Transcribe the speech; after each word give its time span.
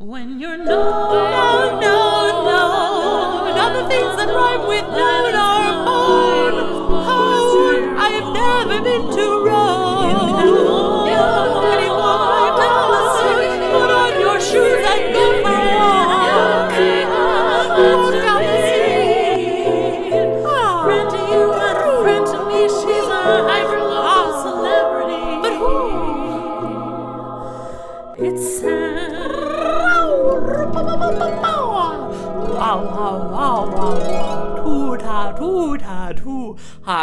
When 0.00 0.38
you're 0.38 0.56
no, 0.56 0.64
no, 0.64 1.80
no, 1.80 2.44
no, 2.46 3.46
and 3.48 3.58
other 3.58 3.88
things 3.88 4.16
that 4.16 4.28
rhyme 4.28 4.68
with 4.68 4.84
noun 4.84 4.94
are 4.94 5.32
moan. 5.32 5.37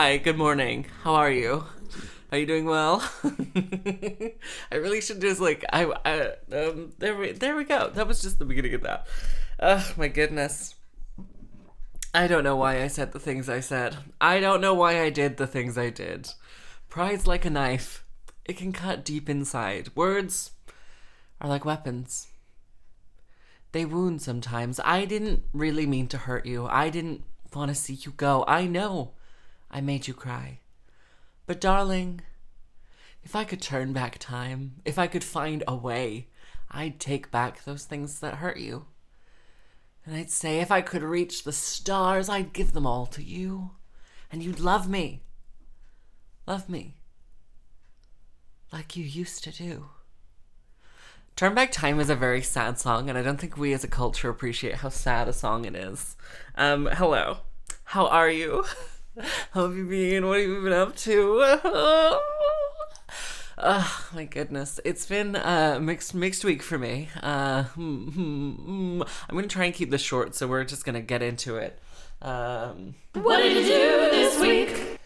Hi, 0.06 0.18
good 0.18 0.38
morning. 0.38 0.86
How 1.02 1.16
are 1.16 1.32
you? 1.32 1.64
Are 2.32 2.38
you 2.38 2.46
doing 2.46 2.66
well? 2.66 3.04
I 4.72 4.76
really 4.76 5.02
should 5.02 5.20
just 5.20 5.42
like 5.42 5.66
I, 5.74 5.92
I 6.06 6.56
um 6.56 6.94
there 7.00 7.18
we 7.18 7.32
there 7.32 7.56
we 7.56 7.64
go. 7.64 7.90
That 7.90 8.08
was 8.08 8.22
just 8.22 8.38
the 8.38 8.46
beginning 8.46 8.76
of 8.76 8.84
that. 8.84 9.08
Oh 9.60 9.94
my 9.98 10.08
goodness. 10.08 10.76
I 12.14 12.28
don't 12.28 12.44
know 12.44 12.56
why 12.56 12.84
I 12.84 12.88
said 12.88 13.14
the 13.14 13.20
things 13.20 13.50
I 13.50 13.62
said. 13.62 13.98
I 14.22 14.40
don't 14.40 14.62
know 14.62 14.76
why 14.76 15.02
I 15.02 15.10
did 15.10 15.38
the 15.38 15.48
things 15.48 15.76
I 15.76 15.90
did. 15.90 16.30
Pride's 16.88 17.26
like 17.26 17.44
a 17.44 17.50
knife. 17.50 18.06
It 18.46 18.58
can 18.58 18.74
cut 18.74 19.06
deep 19.06 19.28
inside. 19.28 19.90
Words 19.96 20.52
are 21.42 21.50
like 21.50 21.66
weapons. 21.66 22.28
They 23.72 23.86
wound 23.86 24.22
sometimes. 24.22 24.80
I 24.86 25.06
didn't 25.06 25.46
really 25.52 25.88
mean 25.88 26.08
to 26.10 26.20
hurt 26.20 26.46
you. 26.46 26.68
I 26.68 26.92
didn't 26.92 27.24
want 27.56 27.70
to 27.70 27.76
see 27.76 27.96
you 27.96 28.12
go. 28.12 28.46
I 28.48 28.68
know 28.68 29.15
I 29.76 29.82
made 29.82 30.08
you 30.08 30.14
cry. 30.14 30.60
But, 31.46 31.60
darling, 31.60 32.22
if 33.26 33.36
I 33.36 33.44
could 33.44 33.62
turn 33.62 33.92
back 33.92 34.18
time, 34.20 34.76
if 34.86 34.98
I 34.98 35.06
could 35.06 35.24
find 35.24 35.66
a 35.68 35.76
way, 35.76 36.30
I'd 36.72 36.98
take 36.98 37.30
back 37.30 37.66
those 37.66 37.84
things 37.84 38.22
that 38.22 38.36
hurt 38.36 38.56
you. 38.56 38.86
And 40.06 40.16
I'd 40.16 40.32
say 40.32 40.62
if 40.62 40.72
I 40.72 40.80
could 40.80 41.04
reach 41.04 41.44
the 41.44 41.52
stars, 41.52 42.30
I'd 42.30 42.54
give 42.54 42.72
them 42.72 42.88
all 42.88 43.06
to 43.08 43.22
you. 43.22 43.72
And 44.32 44.42
you'd 44.42 44.62
love 44.62 44.88
me. 44.88 45.24
Love 46.48 46.70
me. 46.70 46.96
Like 48.72 48.96
you 48.96 49.04
used 49.04 49.44
to 49.44 49.52
do. 49.52 49.88
Turn 51.36 51.54
Back 51.54 51.74
Time 51.74 52.00
is 52.00 52.10
a 52.10 52.16
very 52.16 52.42
sad 52.42 52.80
song, 52.80 53.10
and 53.10 53.18
I 53.18 53.22
don't 53.22 53.42
think 53.42 53.58
we 53.58 53.74
as 53.74 53.84
a 53.84 53.90
culture 53.90 54.30
appreciate 54.30 54.76
how 54.76 54.88
sad 54.88 55.28
a 55.28 55.34
song 55.34 55.66
it 55.66 55.76
is. 55.76 56.16
Um, 56.56 56.86
hello. 56.94 57.40
How 57.84 58.08
are 58.08 58.30
you? 58.30 58.64
How 59.52 59.68
have 59.68 59.78
you 59.78 59.86
been? 59.86 60.28
What 60.28 60.40
have 60.40 60.48
you 60.50 60.62
been 60.62 60.74
up 60.74 60.96
to? 60.98 61.40
Oh 63.58 64.10
my 64.14 64.26
goodness, 64.26 64.80
it's 64.84 65.06
been 65.06 65.36
a 65.38 65.80
mixed 65.80 66.14
mixed 66.14 66.44
week 66.44 66.62
for 66.62 66.78
me. 66.78 67.10
Uh, 67.24 67.64
hmm, 67.64 68.10
hmm, 68.10 68.52
hmm. 68.52 69.02
I'm 69.30 69.36
gonna 69.36 69.48
try 69.48 69.66
and 69.66 69.74
keep 69.74 69.92
this 69.92 70.02
short, 70.02 70.36
so 70.36 70.48
we're 70.48 70.66
just 70.66 70.84
gonna 70.86 71.02
get 71.02 71.22
into 71.24 71.56
it. 71.56 71.80
Um, 72.22 72.96
What 73.14 73.38
did 73.38 73.56
you 73.56 73.64
do 73.64 74.10
this 74.12 74.40
week? 74.40 75.00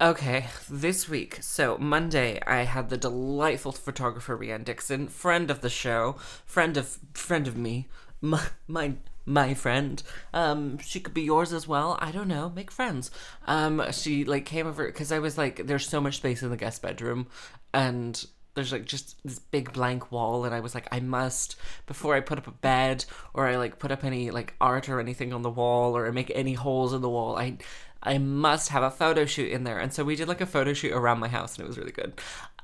Okay, 0.00 0.46
this 0.70 1.10
week. 1.10 1.38
So 1.42 1.76
Monday, 1.76 2.40
I 2.46 2.62
had 2.62 2.88
the 2.88 2.96
delightful 2.96 3.72
photographer 3.72 4.36
Rianne 4.36 4.64
Dixon, 4.64 5.08
friend 5.08 5.50
of 5.50 5.60
the 5.60 5.68
show, 5.68 6.16
friend 6.46 6.78
of 6.78 6.98
friend 7.12 7.46
of 7.46 7.56
me, 7.58 7.88
my 8.22 8.40
my, 8.66 8.94
my 9.30 9.54
friend. 9.54 10.02
Um, 10.34 10.78
she 10.78 11.00
could 11.00 11.14
be 11.14 11.22
yours 11.22 11.52
as 11.52 11.66
well. 11.66 11.98
I 12.00 12.10
don't 12.10 12.28
know. 12.28 12.50
Make 12.50 12.70
friends. 12.70 13.10
Um, 13.46 13.82
she 13.92 14.24
like 14.24 14.44
came 14.44 14.66
over 14.66 14.86
because 14.86 15.12
I 15.12 15.18
was 15.18 15.38
like, 15.38 15.66
there's 15.66 15.88
so 15.88 16.00
much 16.00 16.16
space 16.16 16.42
in 16.42 16.50
the 16.50 16.56
guest 16.56 16.82
bedroom, 16.82 17.26
and 17.72 18.24
there's 18.54 18.72
like 18.72 18.84
just 18.84 19.16
this 19.24 19.38
big 19.38 19.72
blank 19.72 20.10
wall 20.10 20.44
and 20.44 20.54
i 20.54 20.60
was 20.60 20.74
like 20.74 20.88
i 20.90 20.98
must 20.98 21.56
before 21.86 22.14
i 22.14 22.20
put 22.20 22.36
up 22.36 22.46
a 22.46 22.50
bed 22.50 23.04
or 23.32 23.46
i 23.46 23.56
like 23.56 23.78
put 23.78 23.92
up 23.92 24.04
any 24.04 24.30
like 24.30 24.54
art 24.60 24.88
or 24.88 24.98
anything 25.00 25.32
on 25.32 25.42
the 25.42 25.50
wall 25.50 25.96
or 25.96 26.06
I 26.06 26.10
make 26.10 26.32
any 26.34 26.54
holes 26.54 26.92
in 26.92 27.00
the 27.00 27.08
wall 27.08 27.36
i 27.36 27.56
i 28.02 28.18
must 28.18 28.70
have 28.70 28.82
a 28.82 28.90
photo 28.90 29.24
shoot 29.24 29.50
in 29.50 29.64
there 29.64 29.78
and 29.78 29.92
so 29.92 30.04
we 30.04 30.16
did 30.16 30.28
like 30.28 30.40
a 30.40 30.46
photo 30.46 30.72
shoot 30.72 30.92
around 30.92 31.18
my 31.18 31.28
house 31.28 31.56
and 31.56 31.64
it 31.64 31.68
was 31.68 31.78
really 31.78 31.92
good 31.92 32.12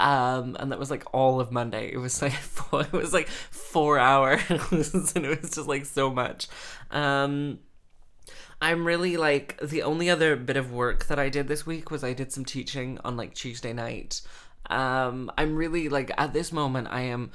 um 0.01 0.57
and 0.61 0.73
that 0.73 0.79
was 0.79 0.91
like 0.91 1.05
all 1.13 1.41
of 1.41 1.53
monday 1.53 1.91
it 1.93 1.99
was 1.99 2.21
like 2.23 2.33
four, 2.33 2.83
it 2.83 2.93
was 2.93 3.13
like 3.13 3.29
four 3.29 3.99
hours 3.99 4.41
and 4.51 5.25
it 5.25 5.43
was 5.43 5.51
just 5.51 5.69
like 5.69 5.85
so 5.85 6.11
much 6.11 6.49
um 6.91 7.59
I'm 8.61 8.87
really 8.87 9.17
like 9.17 9.59
the 9.61 9.83
only 9.83 10.09
other 10.09 10.35
bit 10.37 10.57
of 10.57 10.73
work 10.73 11.07
that 11.07 11.19
I 11.19 11.29
did 11.29 11.49
this 11.49 11.67
week 11.67 11.91
was 11.91 12.03
I 12.03 12.13
did 12.15 12.33
some 12.33 12.45
teaching 12.45 12.99
on 13.05 13.17
like 13.17 13.35
Tuesday 13.35 13.73
night. 13.73 14.23
Um, 14.71 15.31
I'm 15.37 15.57
really 15.57 15.89
like 15.89 16.11
at 16.17 16.33
this 16.33 16.53
moment 16.53 16.89
I 16.91 17.03
am 17.03 17.31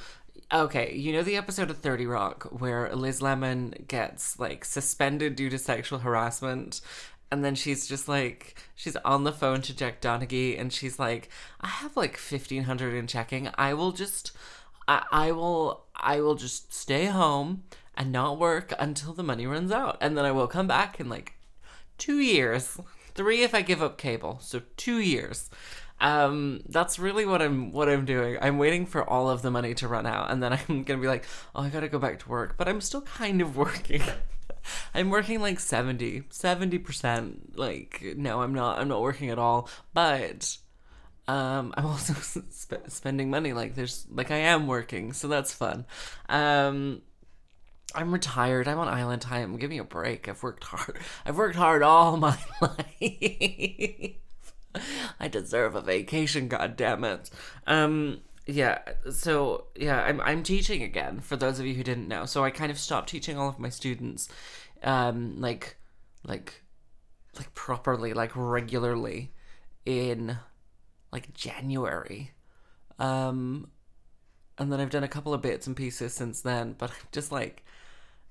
okay. 0.51 0.95
You 0.95 1.13
know 1.13 1.21
the 1.21 1.37
episode 1.37 1.69
of 1.69 1.77
Thirty 1.77 2.07
Rock 2.07 2.45
where 2.45 2.93
Liz 2.95 3.21
Lemon 3.21 3.85
gets 3.87 4.39
like 4.39 4.65
suspended 4.65 5.35
due 5.35 5.49
to 5.49 5.59
sexual 5.59 5.99
harassment. 5.99 6.81
And 7.31 7.45
then 7.45 7.55
she's 7.55 7.87
just 7.87 8.07
like, 8.07 8.55
she's 8.75 8.97
on 8.97 9.23
the 9.23 9.31
phone 9.31 9.61
to 9.61 9.75
Jack 9.75 10.01
Donaghy, 10.01 10.59
and 10.59 10.71
she's 10.73 10.99
like, 10.99 11.29
I 11.61 11.67
have 11.67 11.95
like 11.95 12.17
fifteen 12.17 12.63
hundred 12.63 12.93
in 12.93 13.07
checking. 13.07 13.49
I 13.55 13.73
will 13.73 13.93
just, 13.93 14.31
I, 14.87 15.05
I 15.11 15.31
will, 15.31 15.85
I 15.95 16.19
will 16.19 16.35
just 16.35 16.73
stay 16.73 17.05
home 17.05 17.63
and 17.95 18.11
not 18.11 18.37
work 18.37 18.73
until 18.79 19.13
the 19.13 19.23
money 19.23 19.47
runs 19.47 19.71
out, 19.71 19.97
and 20.01 20.17
then 20.17 20.25
I 20.25 20.31
will 20.31 20.47
come 20.47 20.67
back 20.67 20.99
in 20.99 21.07
like 21.07 21.33
two 21.97 22.19
years, 22.19 22.77
three 23.15 23.43
if 23.43 23.55
I 23.55 23.61
give 23.61 23.81
up 23.81 23.97
cable, 23.97 24.39
so 24.41 24.61
two 24.75 24.97
years. 24.97 25.49
Um, 26.01 26.61
that's 26.67 26.97
really 26.97 27.25
what 27.27 27.41
I'm 27.43 27.71
what 27.71 27.87
I'm 27.87 28.05
doing. 28.05 28.37
I'm 28.41 28.57
waiting 28.57 28.87
for 28.87 29.07
all 29.07 29.29
of 29.29 29.43
the 29.43 29.51
money 29.51 29.75
to 29.75 29.87
run 29.87 30.07
out, 30.07 30.31
and 30.31 30.41
then 30.41 30.51
I'm 30.69 30.83
gonna 30.83 30.99
be 30.99 31.07
like, 31.07 31.25
oh, 31.55 31.61
I 31.61 31.69
gotta 31.69 31.87
go 31.87 31.99
back 31.99 32.19
to 32.19 32.29
work, 32.29 32.55
but 32.57 32.67
I'm 32.67 32.81
still 32.81 33.01
kind 33.01 33.41
of 33.41 33.55
working. 33.55 34.01
I'm 34.93 35.09
working 35.09 35.41
like 35.41 35.59
70 35.59 36.21
70%. 36.31 37.35
Like, 37.55 38.01
no, 38.17 38.41
I'm 38.41 38.53
not. 38.53 38.79
I'm 38.79 38.87
not 38.87 39.01
working 39.01 39.29
at 39.29 39.39
all, 39.39 39.69
but. 39.93 40.57
Um, 41.27 41.73
I'm 41.77 41.85
also 41.85 42.13
sp- 42.49 42.89
spending 42.89 43.29
money 43.29 43.53
like 43.53 43.75
there's 43.75 44.05
like 44.09 44.31
I 44.31 44.37
am 44.37 44.67
working, 44.67 45.13
so 45.13 45.27
that's 45.27 45.53
fun. 45.53 45.85
Um, 46.27 47.03
I'm 47.93 48.11
retired. 48.11 48.67
I'm 48.67 48.79
on 48.79 48.87
island 48.87 49.21
time. 49.21 49.57
Give 49.57 49.69
me 49.69 49.77
a 49.77 49.83
break. 49.83 50.27
I've 50.27 50.43
worked 50.43 50.63
hard. 50.63 50.97
I've 51.25 51.37
worked 51.37 51.55
hard 51.55 51.83
all 51.83 52.17
my 52.17 52.37
life. 52.61 54.15
I 55.19 55.27
deserve 55.29 55.75
a 55.75 55.81
vacation, 55.81 56.47
god 56.47 56.75
damn 56.77 57.03
it. 57.03 57.29
Um 57.67 58.21
yeah, 58.45 58.79
so 59.11 59.65
yeah, 59.75 60.01
I'm 60.03 60.19
I'm 60.21 60.43
teaching 60.43 60.83
again 60.83 61.19
for 61.19 61.35
those 61.35 61.59
of 61.59 61.65
you 61.65 61.73
who 61.75 61.83
didn't 61.83 62.07
know. 62.07 62.25
So 62.25 62.43
I 62.43 62.51
kind 62.51 62.71
of 62.71 62.79
stopped 62.79 63.09
teaching 63.09 63.37
all 63.37 63.49
of 63.49 63.59
my 63.59 63.69
students 63.69 64.29
um 64.83 65.39
like 65.39 65.77
like 66.23 66.63
like 67.37 67.53
properly, 67.53 68.13
like 68.13 68.31
regularly 68.35 69.31
in 69.85 70.37
like 71.11 71.33
January. 71.33 72.31
Um 72.99 73.69
and 74.57 74.71
then 74.71 74.79
I've 74.79 74.89
done 74.89 75.03
a 75.03 75.07
couple 75.07 75.33
of 75.33 75.41
bits 75.41 75.67
and 75.67 75.75
pieces 75.75 76.13
since 76.13 76.41
then, 76.41 76.75
but 76.77 76.91
I'm 76.91 77.07
just 77.11 77.31
like 77.31 77.63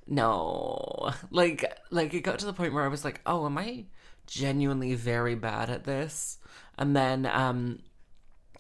no 0.07 1.13
like 1.31 1.65
like 1.91 2.13
it 2.13 2.21
got 2.23 2.39
to 2.39 2.47
the 2.47 2.53
point 2.53 2.73
where 2.75 2.85
i 2.85 2.89
was 2.89 3.05
like 3.05 3.21
oh 3.27 3.47
am 3.47 3.57
i 3.57 3.85
genuinely 4.27 4.95
very 4.95 5.35
bad 5.35 5.71
at 5.71 5.85
this 5.85 6.39
and 6.79 6.95
then 6.95 7.27
um 7.27 7.79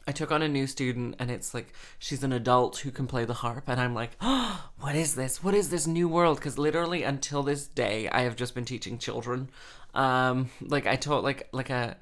i 0.06 0.12
took 0.12 0.30
on 0.30 0.42
a 0.42 0.48
new 0.48 0.66
student 0.66 1.14
and 1.18 1.30
it's 1.30 1.54
like 1.54 1.72
she's 1.98 2.22
an 2.24 2.32
adult 2.32 2.78
who 2.78 2.90
can 2.90 3.06
play 3.06 3.24
the 3.24 3.34
harp 3.34 3.64
and 3.68 3.80
i'm 3.80 3.94
like 3.94 4.10
oh, 4.20 4.70
what 4.80 4.94
is 4.94 5.14
this 5.14 5.42
what 5.42 5.54
is 5.54 5.70
this 5.70 5.86
new 5.86 6.08
world 6.08 6.38
because 6.38 6.58
literally 6.58 7.02
until 7.02 7.42
this 7.42 7.66
day 7.66 8.08
i 8.10 8.22
have 8.22 8.36
just 8.36 8.54
been 8.54 8.64
teaching 8.64 8.98
children 8.98 9.48
um 9.94 10.50
like 10.60 10.86
i 10.86 10.96
taught 10.96 11.24
like 11.24 11.48
like 11.52 11.70
a 11.70 11.96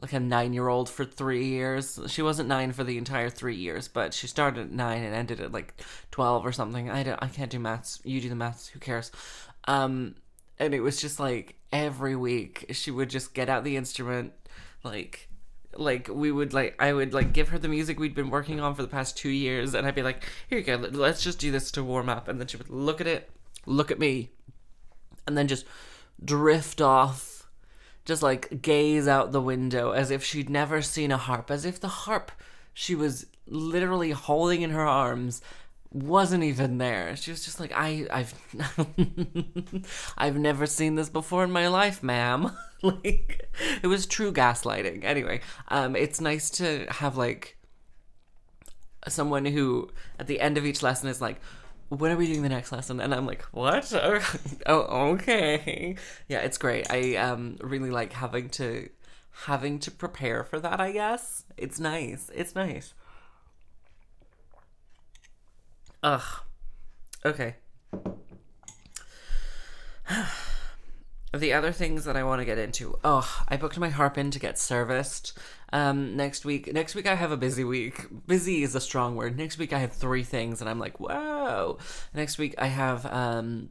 like 0.00 0.12
a 0.12 0.20
nine 0.20 0.52
year 0.52 0.68
old 0.68 0.88
for 0.88 1.04
three 1.04 1.44
years. 1.44 1.98
She 2.08 2.22
wasn't 2.22 2.48
nine 2.48 2.72
for 2.72 2.82
the 2.82 2.98
entire 2.98 3.30
three 3.30 3.54
years, 3.54 3.88
but 3.88 4.12
she 4.12 4.26
started 4.26 4.60
at 4.60 4.70
nine 4.72 5.02
and 5.04 5.14
ended 5.14 5.40
at 5.40 5.52
like 5.52 5.80
twelve 6.10 6.44
or 6.44 6.52
something. 6.52 6.90
I 6.90 7.04
don't 7.04 7.22
I 7.22 7.28
can't 7.28 7.50
do 7.50 7.60
maths. 7.60 8.00
You 8.04 8.20
do 8.20 8.28
the 8.28 8.34
maths, 8.34 8.66
who 8.68 8.80
cares? 8.80 9.12
Um 9.66 10.16
and 10.58 10.74
it 10.74 10.80
was 10.80 11.00
just 11.00 11.20
like 11.20 11.56
every 11.72 12.16
week 12.16 12.66
she 12.72 12.90
would 12.90 13.10
just 13.10 13.32
get 13.32 13.48
out 13.48 13.64
the 13.64 13.76
instrument, 13.76 14.32
like 14.82 15.28
like 15.74 16.08
we 16.08 16.30
would 16.30 16.52
like 16.52 16.74
I 16.78 16.92
would 16.92 17.14
like 17.14 17.32
give 17.32 17.48
her 17.48 17.58
the 17.58 17.68
music 17.68 17.98
we'd 17.98 18.14
been 18.14 18.30
working 18.30 18.60
on 18.60 18.74
for 18.74 18.82
the 18.82 18.88
past 18.88 19.16
two 19.16 19.30
years 19.30 19.74
and 19.74 19.86
I'd 19.86 19.94
be 19.94 20.02
like, 20.02 20.24
here 20.48 20.58
you 20.58 20.64
go, 20.64 20.76
let's 20.76 21.22
just 21.22 21.38
do 21.38 21.50
this 21.50 21.70
to 21.72 21.84
warm 21.84 22.08
up. 22.08 22.28
And 22.28 22.38
then 22.38 22.46
she 22.46 22.56
would 22.56 22.70
look 22.70 23.00
at 23.00 23.06
it, 23.06 23.30
look 23.66 23.90
at 23.90 23.98
me, 23.98 24.30
and 25.26 25.36
then 25.36 25.48
just 25.48 25.66
drift 26.24 26.80
off 26.80 27.48
just 28.04 28.22
like 28.22 28.62
gaze 28.62 29.06
out 29.06 29.32
the 29.32 29.40
window 29.40 29.92
as 29.92 30.10
if 30.10 30.24
she'd 30.24 30.50
never 30.50 30.82
seen 30.82 31.12
a 31.12 31.16
harp, 31.16 31.50
as 31.50 31.64
if 31.64 31.80
the 31.80 31.88
harp 31.88 32.32
she 32.74 32.94
was 32.94 33.26
literally 33.46 34.10
holding 34.10 34.62
in 34.62 34.70
her 34.70 34.86
arms 34.86 35.42
wasn't 35.92 36.44
even 36.44 36.78
there. 36.78 37.14
She 37.16 37.30
was 37.30 37.44
just 37.44 37.60
like, 37.60 37.72
I, 37.74 38.06
I've, 38.10 38.34
I've 40.18 40.38
never 40.38 40.66
seen 40.66 40.94
this 40.94 41.08
before 41.08 41.44
in 41.44 41.50
my 41.50 41.68
life, 41.68 42.02
ma'am. 42.02 42.56
like, 42.82 43.50
it 43.82 43.86
was 43.86 44.06
true 44.06 44.32
gaslighting. 44.32 45.04
Anyway, 45.04 45.40
um, 45.68 45.94
it's 45.94 46.20
nice 46.20 46.50
to 46.50 46.86
have 46.88 47.16
like 47.16 47.58
someone 49.08 49.44
who 49.44 49.90
at 50.18 50.26
the 50.26 50.40
end 50.40 50.56
of 50.56 50.64
each 50.64 50.82
lesson 50.82 51.08
is 51.08 51.20
like, 51.20 51.40
when 51.88 52.10
are 52.10 52.16
we 52.16 52.26
doing 52.26 52.42
the 52.42 52.48
next 52.48 52.72
lesson? 52.72 53.00
And 53.00 53.14
I'm 53.14 53.26
like, 53.26 53.42
what? 53.52 53.92
oh, 54.66 55.10
okay. 55.12 55.96
Yeah, 56.26 56.38
it's 56.38 56.56
great. 56.56 56.90
I 56.90 57.16
um 57.16 57.58
really 57.60 57.90
like 57.90 58.14
having 58.14 58.48
to 58.50 58.88
having 59.44 59.78
to 59.80 59.90
prepare 59.90 60.44
for 60.44 60.58
that, 60.60 60.80
I 60.80 60.92
guess. 60.92 61.44
It's 61.58 61.78
nice. 61.78 62.30
It's 62.34 62.54
nice. 62.54 62.94
Ugh. 66.02 66.40
Okay. 67.24 67.56
the 71.32 71.52
other 71.52 71.72
things 71.72 72.04
that 72.04 72.16
I 72.16 72.24
want 72.24 72.40
to 72.40 72.44
get 72.44 72.58
into. 72.58 72.98
Oh, 73.04 73.44
I 73.48 73.56
booked 73.56 73.78
my 73.78 73.88
harp 73.88 74.18
in 74.18 74.30
to 74.32 74.38
get 74.38 74.58
serviced. 74.58 75.38
Um, 75.72 76.16
next 76.16 76.44
week. 76.44 76.72
Next 76.72 76.94
week 76.94 77.06
I 77.06 77.14
have 77.14 77.32
a 77.32 77.36
busy 77.36 77.64
week. 77.64 78.26
Busy 78.26 78.62
is 78.62 78.74
a 78.74 78.80
strong 78.80 79.16
word. 79.16 79.36
Next 79.36 79.58
week 79.58 79.72
I 79.72 79.78
have 79.78 79.92
three 79.92 80.22
things, 80.22 80.60
and 80.60 80.68
I'm 80.68 80.78
like, 80.78 81.00
whoa. 81.00 81.78
Next 82.12 82.36
week 82.36 82.54
I 82.58 82.66
have 82.66 83.06
um, 83.06 83.70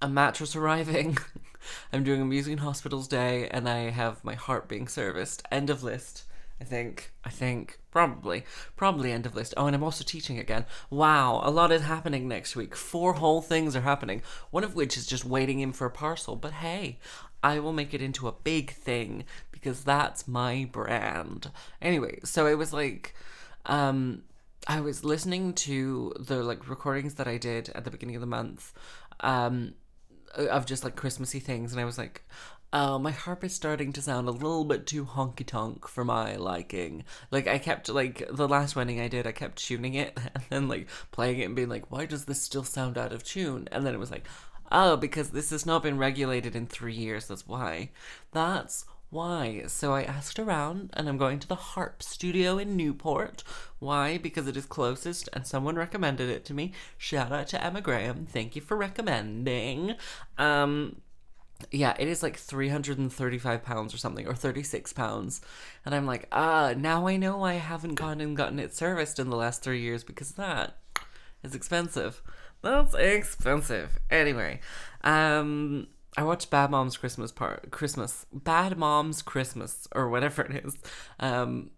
a 0.00 0.08
mattress 0.08 0.54
arriving. 0.54 1.18
I'm 1.92 2.04
doing 2.04 2.20
a 2.20 2.24
Music 2.24 2.52
in 2.52 2.58
Hospitals 2.58 3.08
Day, 3.08 3.48
and 3.48 3.68
I 3.68 3.90
have 3.90 4.22
my 4.22 4.34
harp 4.34 4.68
being 4.68 4.86
serviced. 4.86 5.42
End 5.50 5.70
of 5.70 5.82
list. 5.82 6.24
I 6.60 6.64
think. 6.64 7.12
I 7.24 7.30
think. 7.30 7.78
Probably. 7.90 8.44
Probably 8.76 9.12
end 9.12 9.26
of 9.26 9.34
list. 9.34 9.54
Oh, 9.56 9.66
and 9.66 9.76
I'm 9.76 9.84
also 9.84 10.04
teaching 10.04 10.38
again. 10.38 10.66
Wow, 10.90 11.40
a 11.44 11.50
lot 11.50 11.72
is 11.72 11.82
happening 11.82 12.26
next 12.26 12.56
week. 12.56 12.74
Four 12.74 13.14
whole 13.14 13.42
things 13.42 13.76
are 13.76 13.82
happening. 13.82 14.22
One 14.50 14.64
of 14.64 14.74
which 14.74 14.96
is 14.96 15.06
just 15.06 15.24
waiting 15.24 15.60
in 15.60 15.72
for 15.72 15.86
a 15.86 15.90
parcel. 15.90 16.36
But 16.36 16.54
hey, 16.54 16.98
I 17.42 17.60
will 17.60 17.72
make 17.72 17.94
it 17.94 18.02
into 18.02 18.26
a 18.26 18.32
big 18.32 18.72
thing 18.72 19.24
because 19.52 19.84
that's 19.84 20.28
my 20.28 20.68
brand. 20.70 21.50
Anyway, 21.80 22.20
so 22.24 22.46
it 22.46 22.58
was 22.58 22.72
like 22.72 23.14
um 23.66 24.22
I 24.66 24.80
was 24.80 25.04
listening 25.04 25.54
to 25.54 26.12
the 26.18 26.42
like 26.42 26.68
recordings 26.68 27.14
that 27.14 27.28
I 27.28 27.38
did 27.38 27.70
at 27.74 27.84
the 27.84 27.90
beginning 27.90 28.16
of 28.16 28.20
the 28.20 28.26
month 28.26 28.72
um 29.20 29.74
of 30.34 30.66
just 30.66 30.84
like 30.84 30.96
Christmassy 30.96 31.40
things 31.40 31.72
and 31.72 31.80
I 31.80 31.84
was 31.84 31.98
like 31.98 32.22
uh, 32.72 32.98
my 32.98 33.10
harp 33.10 33.44
is 33.44 33.54
starting 33.54 33.92
to 33.92 34.02
sound 34.02 34.28
a 34.28 34.32
little 34.32 34.64
bit 34.64 34.86
too 34.86 35.04
honky 35.04 35.46
tonk 35.46 35.88
for 35.88 36.04
my 36.04 36.36
liking. 36.36 37.04
Like 37.30 37.46
I 37.46 37.58
kept 37.58 37.88
like 37.88 38.22
the 38.30 38.48
last 38.48 38.76
wedding 38.76 39.00
I 39.00 39.08
did, 39.08 39.26
I 39.26 39.32
kept 39.32 39.64
tuning 39.64 39.94
it 39.94 40.16
and 40.34 40.44
then 40.50 40.68
like 40.68 40.88
playing 41.10 41.40
it 41.40 41.44
and 41.44 41.56
being 41.56 41.68
like, 41.68 41.90
why 41.90 42.06
does 42.06 42.26
this 42.26 42.42
still 42.42 42.64
sound 42.64 42.98
out 42.98 43.12
of 43.12 43.24
tune? 43.24 43.68
And 43.72 43.86
then 43.86 43.94
it 43.94 44.00
was 44.00 44.10
like, 44.10 44.26
oh, 44.70 44.96
because 44.96 45.30
this 45.30 45.50
has 45.50 45.64
not 45.64 45.82
been 45.82 45.98
regulated 45.98 46.54
in 46.54 46.66
three 46.66 46.94
years. 46.94 47.26
That's 47.26 47.46
why. 47.46 47.90
That's 48.32 48.84
why. 49.10 49.64
So 49.66 49.94
I 49.94 50.02
asked 50.02 50.38
around, 50.38 50.90
and 50.92 51.08
I'm 51.08 51.16
going 51.16 51.38
to 51.38 51.48
the 51.48 51.54
Harp 51.54 52.02
Studio 52.02 52.58
in 52.58 52.76
Newport. 52.76 53.42
Why? 53.78 54.18
Because 54.18 54.46
it 54.46 54.56
is 54.56 54.66
closest, 54.66 55.28
and 55.32 55.46
someone 55.46 55.76
recommended 55.76 56.28
it 56.28 56.44
to 56.46 56.54
me. 56.54 56.72
Shout 56.98 57.32
out 57.32 57.48
to 57.48 57.64
Emma 57.64 57.80
Graham. 57.80 58.26
Thank 58.26 58.54
you 58.56 58.62
for 58.62 58.76
recommending. 58.76 59.94
Um, 60.36 61.00
yeah, 61.70 61.94
it 61.98 62.08
is 62.08 62.22
like 62.22 62.36
335 62.36 63.62
pounds 63.64 63.94
or 63.94 63.98
something, 63.98 64.26
or 64.26 64.34
36 64.34 64.92
pounds. 64.92 65.40
And 65.84 65.94
I'm 65.94 66.06
like, 66.06 66.28
ah, 66.32 66.74
now 66.76 67.06
I 67.06 67.16
know 67.16 67.42
I 67.42 67.54
haven't 67.54 67.94
gone 67.94 68.20
and 68.20 68.36
gotten 68.36 68.58
it 68.58 68.74
serviced 68.74 69.18
in 69.18 69.30
the 69.30 69.36
last 69.36 69.62
three 69.62 69.80
years 69.80 70.04
because 70.04 70.32
that 70.32 70.76
is 71.42 71.54
expensive. 71.54 72.22
That's 72.62 72.94
expensive. 72.94 73.98
Anyway, 74.10 74.60
um, 75.02 75.88
I 76.16 76.22
watched 76.22 76.50
Bad 76.50 76.70
Moms 76.70 76.96
Christmas 76.96 77.30
part 77.30 77.70
Christmas 77.70 78.26
Bad 78.32 78.76
Moms 78.76 79.22
Christmas 79.22 79.86
or 79.94 80.08
whatever 80.08 80.42
it 80.42 80.64
is. 80.64 80.76
Um, 81.20 81.70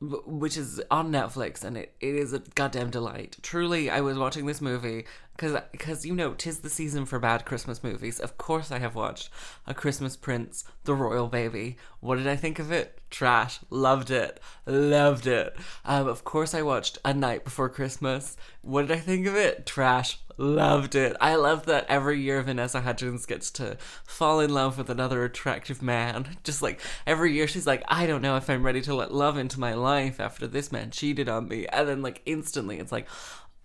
which 0.00 0.56
is 0.56 0.80
on 0.90 1.10
Netflix 1.10 1.64
and 1.64 1.76
it, 1.76 1.94
it 2.00 2.14
is 2.14 2.32
a 2.32 2.40
goddamn 2.54 2.90
delight. 2.90 3.36
Truly, 3.42 3.88
I 3.88 4.00
was 4.00 4.18
watching 4.18 4.44
this 4.44 4.60
movie 4.60 5.06
because 5.36 5.56
because 5.72 6.04
you 6.04 6.14
know 6.14 6.34
tis 6.34 6.60
the 6.60 6.70
season 6.70 7.06
for 7.06 7.18
bad 7.18 7.44
Christmas 7.44 7.82
movies. 7.82 8.20
Of 8.20 8.36
course, 8.36 8.70
I 8.70 8.78
have 8.78 8.94
watched 8.94 9.30
A 9.66 9.72
Christmas 9.72 10.16
Prince, 10.16 10.64
The 10.84 10.94
Royal 10.94 11.28
Baby. 11.28 11.76
What 12.00 12.16
did 12.16 12.26
I 12.26 12.36
think 12.36 12.58
of 12.58 12.70
it? 12.70 13.00
Trash. 13.10 13.60
Loved 13.70 14.10
it. 14.10 14.40
Loved 14.66 15.26
it. 15.26 15.56
Um, 15.84 16.08
of 16.08 16.24
course, 16.24 16.54
I 16.54 16.62
watched 16.62 16.98
A 17.04 17.14
Knight 17.14 17.44
Before 17.44 17.68
Christmas. 17.68 18.36
What 18.62 18.88
did 18.88 18.96
I 18.96 19.00
think 19.00 19.26
of 19.26 19.34
it? 19.34 19.64
Trash. 19.64 20.18
Loved 20.38 20.94
it. 20.94 21.16
I 21.18 21.34
love 21.36 21.64
that 21.64 21.86
every 21.88 22.20
year 22.20 22.42
Vanessa 22.42 22.82
Hudgens 22.82 23.24
gets 23.24 23.50
to 23.52 23.78
fall 24.04 24.40
in 24.40 24.52
love 24.52 24.76
with 24.76 24.90
another 24.90 25.24
attractive 25.24 25.80
man. 25.80 26.36
Just 26.44 26.60
like 26.60 26.80
every 27.06 27.32
year 27.32 27.46
she's 27.46 27.66
like, 27.66 27.82
I 27.88 28.06
don't 28.06 28.22
know 28.22 28.36
if 28.36 28.50
I'm 28.50 28.62
ready 28.64 28.82
to 28.82 28.94
let 28.94 29.14
love 29.14 29.38
into 29.38 29.58
my 29.58 29.72
life 29.72 30.20
after 30.20 30.46
this 30.46 30.70
man 30.70 30.90
cheated 30.90 31.28
on 31.28 31.48
me. 31.48 31.66
And 31.68 31.88
then 31.88 32.02
like 32.02 32.20
instantly 32.26 32.78
it's 32.78 32.92
like, 32.92 33.08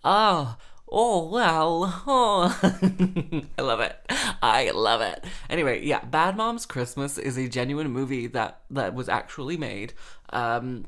oh, 0.04 0.56
oh 0.94 1.30
well 1.30 2.04
oh 2.06 2.60
i 3.58 3.62
love 3.62 3.80
it 3.80 3.98
i 4.42 4.70
love 4.72 5.00
it 5.00 5.24
anyway 5.50 5.82
yeah 5.82 6.04
bad 6.04 6.36
moms 6.36 6.66
christmas 6.66 7.18
is 7.18 7.38
a 7.38 7.48
genuine 7.48 7.90
movie 7.90 8.28
that 8.28 8.60
that 8.70 8.94
was 8.94 9.08
actually 9.08 9.56
made 9.56 9.94
um 10.32 10.84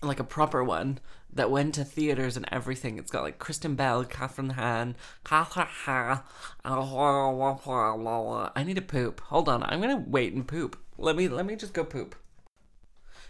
like 0.00 0.20
a 0.20 0.24
proper 0.24 0.62
one 0.62 1.00
that 1.36 1.50
went 1.50 1.74
to 1.74 1.84
theaters 1.84 2.36
and 2.36 2.46
everything. 2.50 2.98
It's 2.98 3.10
got 3.10 3.22
like 3.22 3.38
Kristen 3.38 3.74
Bell, 3.74 4.04
Kathryn 4.04 4.52
Hahn, 4.52 4.96
Catherine 5.24 5.66
Ha. 5.68 6.24
I 6.64 8.62
need 8.64 8.76
to 8.76 8.82
poop. 8.82 9.20
Hold 9.20 9.48
on, 9.48 9.62
I'm 9.62 9.80
gonna 9.80 10.04
wait 10.06 10.32
and 10.32 10.46
poop. 10.46 10.78
Let 10.98 11.16
me 11.16 11.28
let 11.28 11.46
me 11.46 11.56
just 11.56 11.72
go 11.72 11.84
poop. 11.84 12.16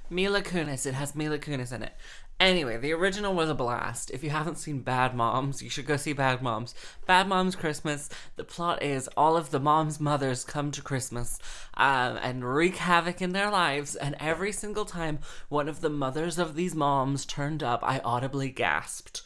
Mila 0.09 0.41
Kunis. 0.43 0.87
It 0.87 0.95
has 0.95 1.15
Mila 1.15 1.39
Kunis 1.39 1.73
in 1.73 1.83
it. 1.83 1.95
Anyway, 2.39 2.77
the 2.77 2.93
original 2.93 3.33
was 3.33 3.49
a 3.49 3.55
blast. 3.55 4.11
If 4.11 4.23
you 4.23 4.29
haven't 4.29 4.59
seen 4.59 4.81
Bad 4.81 5.15
Moms, 5.15 5.63
you 5.63 5.71
should 5.71 5.87
go 5.87 5.97
see 5.97 6.13
Bad 6.13 6.43
Moms. 6.43 6.75
Bad 7.07 7.29
Moms 7.29 7.57
Christmas. 7.57 8.11
The 8.37 8.45
plot 8.45 8.83
is 8.83 9.09
all 9.17 9.39
of 9.39 9.51
the 9.51 9.61
moms' 9.61 9.99
mothers 9.99 10.45
come 10.45 10.71
to 10.73 10.83
Christmas 10.83 11.39
um, 11.75 12.19
and 12.19 12.45
wreak 12.45 12.77
havoc 12.77 13.23
in 13.23 13.33
their 13.33 13.51
lives. 13.51 13.97
And 13.97 14.17
every 14.21 14.53
single 14.53 14.85
time 14.85 15.21
one 15.49 15.67
of 15.67 15.81
the 15.81 15.89
mothers 15.89 16.39
of 16.39 16.57
these 16.57 16.75
moms 16.75 17.25
turned 17.25 17.63
up, 17.63 17.81
I 17.83 18.01
audibly 18.01 18.51
gasped. 18.51 19.23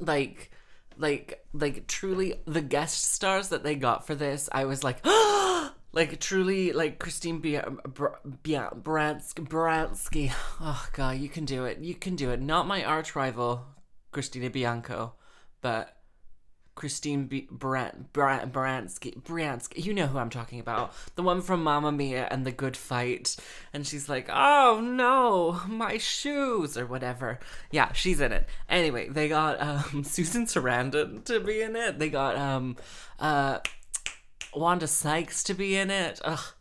Like, 0.00 0.50
like, 0.98 1.44
like, 1.52 1.86
truly, 1.86 2.40
the 2.46 2.62
guest 2.62 3.04
stars 3.04 3.48
that 3.50 3.62
they 3.62 3.76
got 3.76 4.08
for 4.08 4.16
this, 4.16 4.48
I 4.50 4.64
was 4.64 4.82
like, 4.82 4.98
like 5.92 6.18
truly 6.20 6.72
like 6.72 6.98
Christine 6.98 7.40
Baranski, 7.40 7.84
Baranski. 9.46 10.32
Oh 10.60 10.88
god, 10.92 11.18
you 11.18 11.28
can 11.28 11.44
do 11.44 11.64
it. 11.64 11.78
You 11.78 11.94
can 11.94 12.16
do 12.16 12.30
it. 12.30 12.40
Not 12.40 12.66
my 12.66 12.82
arch 12.84 13.14
rival, 13.14 13.66
Cristina 14.10 14.50
Bianco, 14.50 15.14
but 15.60 15.96
Christine 16.74 17.26
B- 17.26 17.48
Baranski, 17.52 19.22
Briansky. 19.22 19.84
You 19.84 19.92
know 19.92 20.06
who 20.06 20.18
I'm 20.18 20.30
talking 20.30 20.58
about. 20.58 20.94
The 21.16 21.22
one 21.22 21.42
from 21.42 21.62
Mamma 21.62 21.92
Mia 21.92 22.26
and 22.30 22.46
The 22.46 22.52
Good 22.52 22.76
Fight. 22.76 23.36
And 23.74 23.86
she's 23.86 24.08
like, 24.08 24.28
oh 24.32 24.80
no, 24.82 25.60
my 25.68 25.98
shoes, 25.98 26.78
or 26.78 26.86
whatever. 26.86 27.40
Yeah, 27.70 27.92
she's 27.92 28.20
in 28.20 28.32
it. 28.32 28.48
Anyway, 28.68 29.08
they 29.08 29.28
got 29.28 29.60
um, 29.60 30.04
Susan 30.04 30.46
Sarandon 30.46 31.24
to 31.24 31.40
be 31.40 31.60
in 31.60 31.76
it. 31.76 31.98
They 31.98 32.08
got 32.08 32.36
um, 32.36 32.76
uh, 33.18 33.58
Wanda 34.54 34.86
Sykes 34.86 35.42
to 35.44 35.54
be 35.54 35.76
in 35.76 35.90
it. 35.90 36.20
Ugh. 36.24 36.54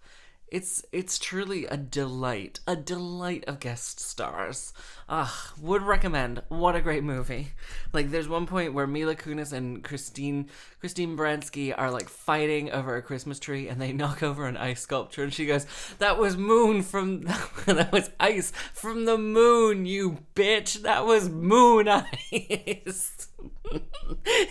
It's 0.48 0.84
it's 0.92 1.18
truly 1.18 1.66
a 1.66 1.78
delight, 1.78 2.60
a 2.68 2.76
delight 2.76 3.46
of 3.48 3.62
guest 3.62 4.02
stars. 4.02 4.74
Ugh, 5.12 5.30
would 5.60 5.82
recommend. 5.82 6.42
What 6.48 6.74
a 6.74 6.80
great 6.80 7.04
movie! 7.04 7.50
Like, 7.92 8.12
there's 8.12 8.30
one 8.30 8.48
point 8.48 8.74
where 8.74 8.88
Mila 8.88 9.14
Kunis 9.14 9.52
and 9.52 9.84
Christine 9.84 10.48
Christine 10.80 11.18
Baranski 11.18 11.74
are 11.78 11.92
like 11.92 12.08
fighting 12.08 12.72
over 12.72 12.96
a 12.96 13.02
Christmas 13.02 13.38
tree, 13.38 13.68
and 13.68 13.82
they 13.82 13.92
knock 13.92 14.24
over 14.24 14.48
an 14.48 14.56
ice 14.56 14.80
sculpture, 14.80 15.22
and 15.22 15.34
she 15.34 15.46
goes, 15.46 15.66
"That 16.00 16.18
was 16.18 16.38
moon 16.38 16.82
from 16.82 17.24
that 17.66 17.92
was 17.92 18.10
ice 18.22 18.54
from 18.74 19.04
the 19.04 19.18
moon, 19.18 19.86
you 19.86 20.20
bitch! 20.34 20.82
That 20.84 21.06
was 21.06 21.28
moon 21.28 21.90
ice." 22.32 23.28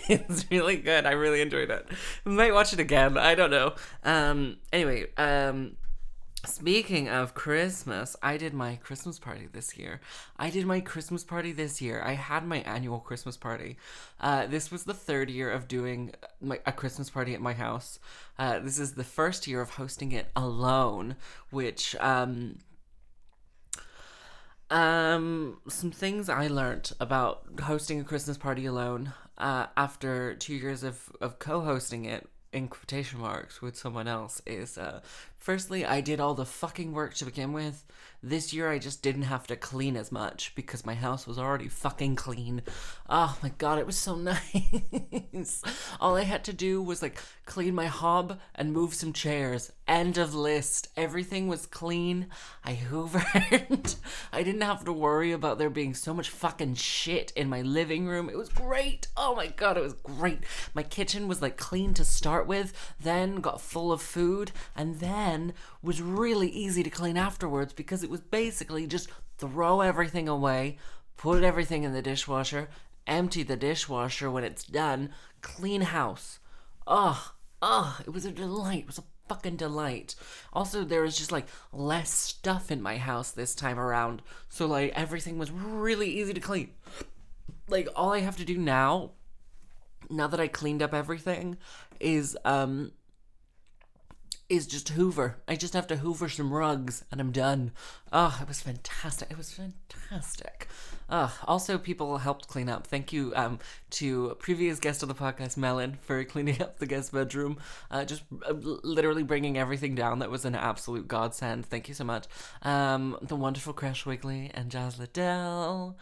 it's 0.07 0.45
really 0.51 0.77
good. 0.77 1.07
I 1.07 1.13
really 1.13 1.41
enjoyed 1.41 1.71
it. 1.71 1.87
Might 2.23 2.53
watch 2.53 2.71
it 2.71 2.79
again. 2.79 3.17
I 3.17 3.33
don't 3.33 3.49
know. 3.49 3.73
Um. 4.03 4.57
Anyway. 4.71 5.07
Um. 5.17 5.77
Speaking 6.43 7.07
of 7.07 7.35
Christmas, 7.35 8.15
I 8.21 8.37
did 8.37 8.53
my 8.53 8.75
Christmas 8.77 9.19
party 9.19 9.47
this 9.51 9.77
year. 9.77 10.01
I 10.37 10.49
did 10.49 10.65
my 10.65 10.79
Christmas 10.79 11.23
party 11.23 11.51
this 11.51 11.81
year. 11.81 12.01
I 12.03 12.13
had 12.13 12.45
my 12.45 12.57
annual 12.61 12.99
Christmas 12.99 13.37
party. 13.37 13.77
Uh, 14.19 14.47
this 14.47 14.71
was 14.71 14.83
the 14.83 14.93
third 14.93 15.29
year 15.29 15.51
of 15.51 15.67
doing 15.67 16.13
my, 16.39 16.59
a 16.65 16.71
Christmas 16.71 17.09
party 17.11 17.35
at 17.35 17.41
my 17.41 17.53
house. 17.53 17.99
Uh, 18.39 18.59
this 18.59 18.79
is 18.79 18.93
the 18.93 19.03
first 19.03 19.45
year 19.47 19.61
of 19.61 19.71
hosting 19.71 20.11
it 20.11 20.27
alone, 20.35 21.15
which 21.51 21.95
um, 21.99 22.57
Um, 24.71 25.59
some 25.67 25.91
things 25.91 26.29
I 26.29 26.47
learned 26.47 26.93
about 26.99 27.43
hosting 27.61 27.99
a 27.99 28.05
Christmas 28.05 28.37
party 28.37 28.65
alone 28.65 29.13
uh, 29.37 29.65
after 29.75 30.35
two 30.35 30.55
years 30.55 30.83
of, 30.83 31.11
of 31.19 31.39
co 31.39 31.59
hosting 31.59 32.05
it 32.05 32.29
in 32.53 32.69
quotation 32.69 33.19
marks 33.19 33.61
with 33.61 33.75
someone 33.75 34.07
else 34.07 34.41
is 34.45 34.77
uh, 34.77 35.01
firstly, 35.41 35.83
I 35.83 35.99
did 36.01 36.19
all 36.19 36.35
the 36.35 36.45
fucking 36.45 36.93
work 36.93 37.15
to 37.15 37.25
begin 37.25 37.51
with. 37.51 37.83
This 38.23 38.53
year, 38.53 38.69
I 38.69 38.77
just 38.77 39.01
didn't 39.01 39.23
have 39.23 39.47
to 39.47 39.55
clean 39.55 39.97
as 39.97 40.11
much 40.11 40.53
because 40.53 40.85
my 40.85 40.93
house 40.93 41.25
was 41.25 41.39
already 41.39 41.67
fucking 41.67 42.15
clean. 42.15 42.61
Oh 43.09 43.35
my 43.41 43.49
god, 43.57 43.79
it 43.79 43.87
was 43.87 43.97
so 43.97 44.15
nice. 45.33 45.63
all 45.99 46.15
I 46.15 46.23
had 46.23 46.43
to 46.45 46.53
do 46.53 46.83
was 46.83 47.01
like 47.01 47.19
clean 47.45 47.73
my 47.73 47.87
hob 47.87 48.39
and 48.53 48.71
move 48.71 48.93
some 48.93 49.11
chairs. 49.11 49.71
End 49.87 50.19
of 50.19 50.35
list. 50.35 50.89
Everything 50.95 51.47
was 51.47 51.65
clean. 51.65 52.27
I 52.63 52.73
hoovered. 52.91 53.95
I 54.31 54.43
didn't 54.43 54.61
have 54.61 54.85
to 54.85 54.93
worry 54.93 55.31
about 55.31 55.57
there 55.57 55.71
being 55.71 55.95
so 55.95 56.13
much 56.13 56.29
fucking 56.29 56.75
shit 56.75 57.33
in 57.35 57.49
my 57.49 57.63
living 57.63 58.05
room. 58.05 58.29
It 58.29 58.37
was 58.37 58.49
great. 58.49 59.07
Oh 59.17 59.35
my 59.35 59.47
god, 59.47 59.77
it 59.77 59.83
was 59.83 59.93
great. 59.93 60.43
My 60.75 60.83
kitchen 60.83 61.27
was 61.27 61.41
like 61.41 61.57
clean 61.57 61.95
to 61.95 62.05
start 62.05 62.45
with, 62.45 62.71
then 63.01 63.37
got 63.37 63.61
full 63.61 63.91
of 63.91 64.01
food, 64.01 64.51
and 64.75 64.99
then 64.99 65.30
was 65.81 66.01
really 66.01 66.49
easy 66.49 66.83
to 66.83 66.89
clean 66.89 67.17
afterwards 67.17 67.73
because 67.73 68.03
it 68.03 68.09
was 68.09 68.21
basically 68.21 68.87
just 68.87 69.09
throw 69.37 69.81
everything 69.81 70.27
away, 70.27 70.77
put 71.17 71.43
everything 71.43 71.83
in 71.83 71.93
the 71.93 72.01
dishwasher, 72.01 72.69
empty 73.07 73.43
the 73.43 73.55
dishwasher 73.55 74.29
when 74.29 74.43
it's 74.43 74.63
done, 74.63 75.09
clean 75.41 75.81
house. 75.81 76.39
Oh, 76.85 77.33
oh, 77.61 77.99
it 78.05 78.11
was 78.11 78.25
a 78.25 78.31
delight. 78.31 78.81
It 78.81 78.87
was 78.87 78.97
a 78.99 79.03
fucking 79.27 79.55
delight. 79.55 80.15
Also, 80.51 80.83
there 80.83 81.03
was 81.03 81.17
just 81.17 81.31
like 81.31 81.47
less 81.71 82.09
stuff 82.09 82.69
in 82.69 82.81
my 82.81 82.97
house 82.97 83.31
this 83.31 83.55
time 83.55 83.79
around. 83.79 84.21
So, 84.49 84.65
like, 84.65 84.91
everything 84.93 85.37
was 85.37 85.51
really 85.51 86.09
easy 86.09 86.33
to 86.33 86.39
clean. 86.39 86.71
Like, 87.69 87.87
all 87.95 88.11
I 88.11 88.19
have 88.19 88.37
to 88.37 88.45
do 88.45 88.57
now, 88.57 89.11
now 90.09 90.27
that 90.27 90.39
I 90.39 90.47
cleaned 90.47 90.81
up 90.81 90.93
everything, 90.93 91.57
is, 91.99 92.37
um, 92.43 92.91
is 94.51 94.67
just 94.67 94.89
hoover. 94.89 95.37
I 95.47 95.55
just 95.55 95.73
have 95.73 95.87
to 95.87 95.95
hoover 95.95 96.27
some 96.27 96.51
rugs 96.51 97.05
and 97.09 97.21
I'm 97.21 97.31
done. 97.31 97.71
Oh, 98.11 98.37
it 98.41 98.49
was 98.49 98.59
fantastic. 98.59 99.31
It 99.31 99.37
was 99.37 99.53
fantastic. 99.53 100.67
Uh, 101.09 101.29
also, 101.47 101.77
people 101.77 102.17
helped 102.17 102.49
clean 102.49 102.67
up. 102.67 102.85
Thank 102.85 103.13
you 103.13 103.31
um, 103.37 103.59
to 103.91 104.35
previous 104.39 104.77
guest 104.77 105.03
of 105.03 105.07
the 105.07 105.15
podcast, 105.15 105.55
Melon, 105.55 105.97
for 106.01 106.21
cleaning 106.25 106.61
up 106.61 106.79
the 106.79 106.85
guest 106.85 107.13
bedroom. 107.13 107.59
Uh, 107.89 108.03
just 108.03 108.23
uh, 108.45 108.51
literally 108.51 109.23
bringing 109.23 109.57
everything 109.57 109.95
down. 109.95 110.19
That 110.19 110.29
was 110.29 110.43
an 110.43 110.55
absolute 110.55 111.07
godsend. 111.07 111.65
Thank 111.65 111.87
you 111.87 111.93
so 111.93 112.03
much. 112.03 112.25
Um, 112.61 113.17
the 113.21 113.37
wonderful 113.37 113.71
Crash 113.71 114.05
Wiggly 114.05 114.51
and 114.53 114.69
Jazz 114.69 114.99
Liddell. 114.99 115.97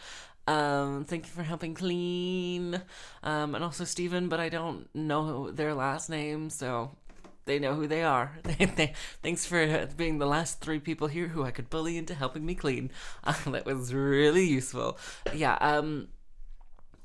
Um, 0.47 1.05
thank 1.05 1.27
you 1.27 1.31
for 1.31 1.43
helping 1.43 1.75
clean. 1.75 2.81
Um, 3.21 3.53
and 3.53 3.63
also 3.63 3.83
Stephen, 3.83 4.27
but 4.27 4.39
I 4.39 4.49
don't 4.49 4.89
know 4.95 5.51
their 5.51 5.75
last 5.75 6.09
name, 6.09 6.49
so 6.49 6.95
they 7.49 7.59
know 7.59 7.73
who 7.73 7.87
they 7.87 8.03
are. 8.03 8.37
Thanks 9.23 9.45
for 9.45 9.87
being 9.97 10.19
the 10.19 10.27
last 10.27 10.61
three 10.61 10.79
people 10.79 11.07
here 11.07 11.27
who 11.27 11.43
I 11.43 11.51
could 11.51 11.69
bully 11.69 11.97
into 11.97 12.13
helping 12.13 12.45
me 12.45 12.55
clean. 12.55 12.91
Uh, 13.23 13.33
that 13.51 13.65
was 13.65 13.93
really 13.93 14.45
useful. 14.45 14.97
Yeah, 15.33 15.57
um, 15.59 16.07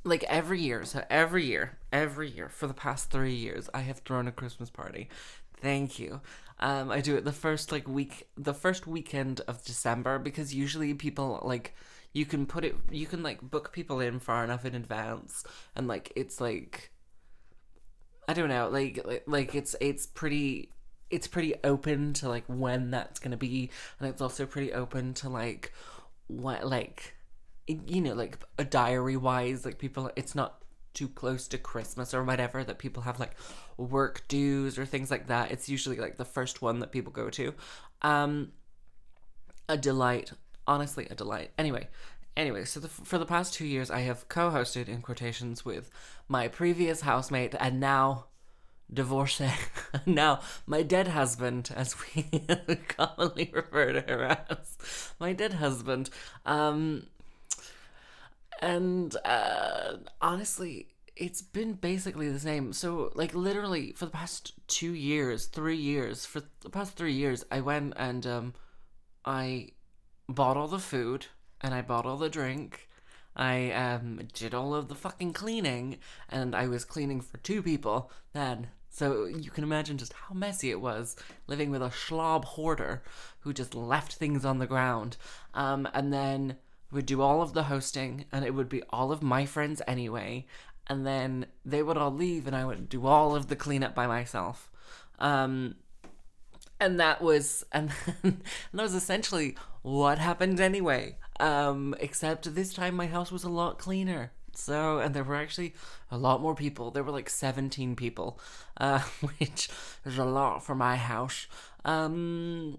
like 0.04 0.22
every 0.24 0.60
year, 0.60 0.84
so 0.84 1.02
every 1.10 1.44
year, 1.44 1.78
every 1.92 2.30
year 2.30 2.48
for 2.48 2.66
the 2.66 2.74
past 2.74 3.10
three 3.10 3.34
years, 3.34 3.68
I 3.74 3.80
have 3.80 3.98
thrown 4.00 4.28
a 4.28 4.32
Christmas 4.32 4.70
party. 4.70 5.08
Thank 5.60 5.98
you. 5.98 6.20
Um, 6.60 6.90
I 6.90 7.00
do 7.00 7.16
it 7.16 7.24
the 7.24 7.32
first 7.32 7.72
like 7.72 7.88
week, 7.88 8.26
the 8.36 8.54
first 8.54 8.86
weekend 8.86 9.40
of 9.48 9.64
December 9.64 10.18
because 10.18 10.54
usually 10.54 10.94
people 10.94 11.40
like 11.42 11.74
you 12.12 12.26
can 12.26 12.46
put 12.46 12.64
it, 12.64 12.76
you 12.90 13.06
can 13.06 13.22
like 13.22 13.40
book 13.40 13.72
people 13.72 14.00
in 14.00 14.20
far 14.20 14.44
enough 14.44 14.64
in 14.64 14.74
advance, 14.74 15.44
and 15.74 15.88
like 15.88 16.12
it's 16.14 16.40
like 16.40 16.92
I 18.28 18.32
don't 18.32 18.48
know, 18.48 18.68
like 18.68 19.04
like 19.26 19.54
it's 19.54 19.76
it's 19.80 20.06
pretty 20.06 20.70
it's 21.10 21.26
pretty 21.26 21.54
open 21.62 22.12
to 22.14 22.28
like 22.28 22.44
when 22.46 22.90
that's 22.90 23.20
gonna 23.20 23.36
be, 23.36 23.70
and 24.00 24.08
it's 24.08 24.20
also 24.22 24.46
pretty 24.46 24.72
open 24.72 25.14
to 25.14 25.28
like 25.28 25.72
what 26.26 26.66
like 26.66 27.14
you 27.66 28.00
know 28.00 28.14
like 28.14 28.38
a 28.58 28.64
diary 28.64 29.16
wise 29.16 29.64
like 29.64 29.78
people 29.78 30.10
it's 30.16 30.34
not 30.34 30.62
too 30.94 31.08
close 31.08 31.48
to 31.48 31.58
Christmas 31.58 32.14
or 32.14 32.22
whatever 32.22 32.62
that 32.64 32.78
people 32.78 33.02
have 33.02 33.18
like 33.18 33.34
work 33.76 34.22
dues 34.28 34.78
or 34.78 34.86
things 34.86 35.10
like 35.10 35.26
that. 35.26 35.50
It's 35.50 35.68
usually 35.68 35.96
like 35.96 36.16
the 36.16 36.24
first 36.24 36.62
one 36.62 36.78
that 36.78 36.92
people 36.92 37.12
go 37.12 37.28
to. 37.30 37.52
Um, 38.02 38.52
a 39.68 39.76
delight, 39.76 40.32
honestly, 40.66 41.06
a 41.10 41.14
delight. 41.14 41.50
Anyway, 41.58 41.88
Anyway, 42.36 42.64
so 42.64 42.80
the, 42.80 42.88
for 42.88 43.18
the 43.18 43.26
past 43.26 43.54
two 43.54 43.66
years, 43.66 43.90
I 43.90 44.00
have 44.00 44.28
co 44.28 44.50
hosted 44.50 44.88
in 44.88 45.02
quotations 45.02 45.64
with 45.64 45.90
my 46.28 46.48
previous 46.48 47.02
housemate 47.02 47.54
and 47.60 47.78
now 47.78 48.26
divorcee, 48.92 49.50
now 50.06 50.40
my 50.66 50.82
dead 50.82 51.08
husband, 51.08 51.70
as 51.74 51.94
we 52.14 52.22
commonly 52.88 53.50
refer 53.52 53.92
to 53.92 54.00
her 54.00 54.38
as, 54.50 55.12
my 55.20 55.32
dead 55.32 55.54
husband. 55.54 56.10
Um, 56.44 57.06
and 58.60 59.16
uh, 59.24 59.98
honestly, 60.20 60.88
it's 61.16 61.42
been 61.42 61.74
basically 61.74 62.28
the 62.28 62.40
same. 62.40 62.72
So, 62.72 63.12
like, 63.14 63.34
literally, 63.34 63.92
for 63.92 64.06
the 64.06 64.10
past 64.10 64.54
two 64.66 64.92
years, 64.92 65.46
three 65.46 65.76
years, 65.76 66.26
for 66.26 66.42
the 66.60 66.70
past 66.70 66.96
three 66.96 67.12
years, 67.12 67.44
I 67.50 67.60
went 67.60 67.94
and 67.96 68.26
um, 68.26 68.54
I 69.24 69.68
bought 70.28 70.56
all 70.56 70.68
the 70.68 70.78
food 70.80 71.26
and 71.64 71.72
I 71.72 71.80
bought 71.80 72.04
all 72.04 72.18
the 72.18 72.28
drink. 72.28 72.90
I 73.34 73.72
um, 73.72 74.20
did 74.34 74.52
all 74.52 74.74
of 74.74 74.88
the 74.88 74.94
fucking 74.94 75.32
cleaning, 75.32 75.96
and 76.28 76.54
I 76.54 76.68
was 76.68 76.84
cleaning 76.84 77.22
for 77.22 77.38
two 77.38 77.62
people 77.62 78.12
then. 78.34 78.68
So 78.90 79.24
you 79.24 79.50
can 79.50 79.64
imagine 79.64 79.96
just 79.96 80.12
how 80.12 80.34
messy 80.34 80.70
it 80.70 80.80
was 80.80 81.16
living 81.46 81.70
with 81.70 81.82
a 81.82 81.88
schlob 81.88 82.44
hoarder 82.44 83.02
who 83.40 83.54
just 83.54 83.74
left 83.74 84.12
things 84.12 84.44
on 84.44 84.58
the 84.58 84.66
ground. 84.66 85.16
Um, 85.54 85.88
and 85.94 86.12
then 86.12 86.56
we 86.92 86.96
would 86.98 87.06
do 87.06 87.22
all 87.22 87.40
of 87.40 87.54
the 87.54 87.64
hosting, 87.64 88.26
and 88.30 88.44
it 88.44 88.54
would 88.54 88.68
be 88.68 88.82
all 88.90 89.10
of 89.10 89.22
my 89.22 89.46
friends 89.46 89.80
anyway. 89.88 90.46
And 90.86 91.06
then 91.06 91.46
they 91.64 91.82
would 91.82 91.96
all 91.96 92.12
leave, 92.12 92.46
and 92.46 92.54
I 92.54 92.66
would 92.66 92.90
do 92.90 93.06
all 93.06 93.34
of 93.34 93.48
the 93.48 93.56
cleanup 93.56 93.94
by 93.94 94.06
myself. 94.06 94.70
Um, 95.18 95.76
and 96.80 97.00
that 97.00 97.20
was, 97.20 97.64
and, 97.72 97.90
and 98.22 98.42
that 98.72 98.82
was 98.82 98.94
essentially 98.94 99.56
what 99.82 100.18
happened 100.18 100.60
anyway. 100.60 101.16
Um, 101.40 101.94
except 101.98 102.54
this 102.54 102.72
time 102.72 102.94
my 102.94 103.06
house 103.06 103.32
was 103.32 103.44
a 103.44 103.48
lot 103.48 103.78
cleaner. 103.78 104.32
So, 104.56 104.98
and 104.98 105.14
there 105.14 105.24
were 105.24 105.34
actually 105.34 105.74
a 106.10 106.16
lot 106.18 106.40
more 106.40 106.54
people. 106.54 106.90
There 106.90 107.02
were 107.02 107.10
like 107.10 107.28
17 107.28 107.96
people, 107.96 108.38
uh, 108.76 109.00
which 109.38 109.68
is 110.04 110.18
a 110.18 110.24
lot 110.24 110.64
for 110.64 110.74
my 110.74 110.96
house. 110.96 111.46
Um, 111.84 112.78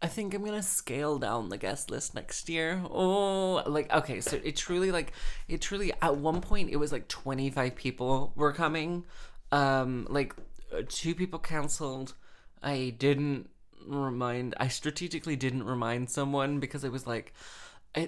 I 0.00 0.06
think 0.06 0.32
I'm 0.32 0.44
gonna 0.44 0.62
scale 0.62 1.18
down 1.18 1.48
the 1.48 1.58
guest 1.58 1.90
list 1.90 2.14
next 2.14 2.48
year. 2.48 2.80
Oh, 2.88 3.62
like 3.66 3.92
okay, 3.92 4.20
so 4.20 4.38
it 4.44 4.54
truly 4.56 4.92
like 4.92 5.12
it 5.48 5.60
truly 5.60 5.92
at 6.00 6.16
one 6.16 6.40
point 6.40 6.70
it 6.70 6.76
was 6.76 6.92
like 6.92 7.08
25 7.08 7.74
people 7.74 8.32
were 8.36 8.52
coming. 8.52 9.04
Um, 9.50 10.06
like 10.08 10.34
uh, 10.72 10.82
two 10.88 11.14
people 11.14 11.40
canceled. 11.40 12.14
I 12.62 12.94
didn't 12.98 13.48
remind. 13.86 14.54
I 14.58 14.68
strategically 14.68 15.36
didn't 15.36 15.64
remind 15.64 16.10
someone 16.10 16.60
because 16.60 16.84
it 16.84 16.92
was 16.92 17.06
like 17.06 17.32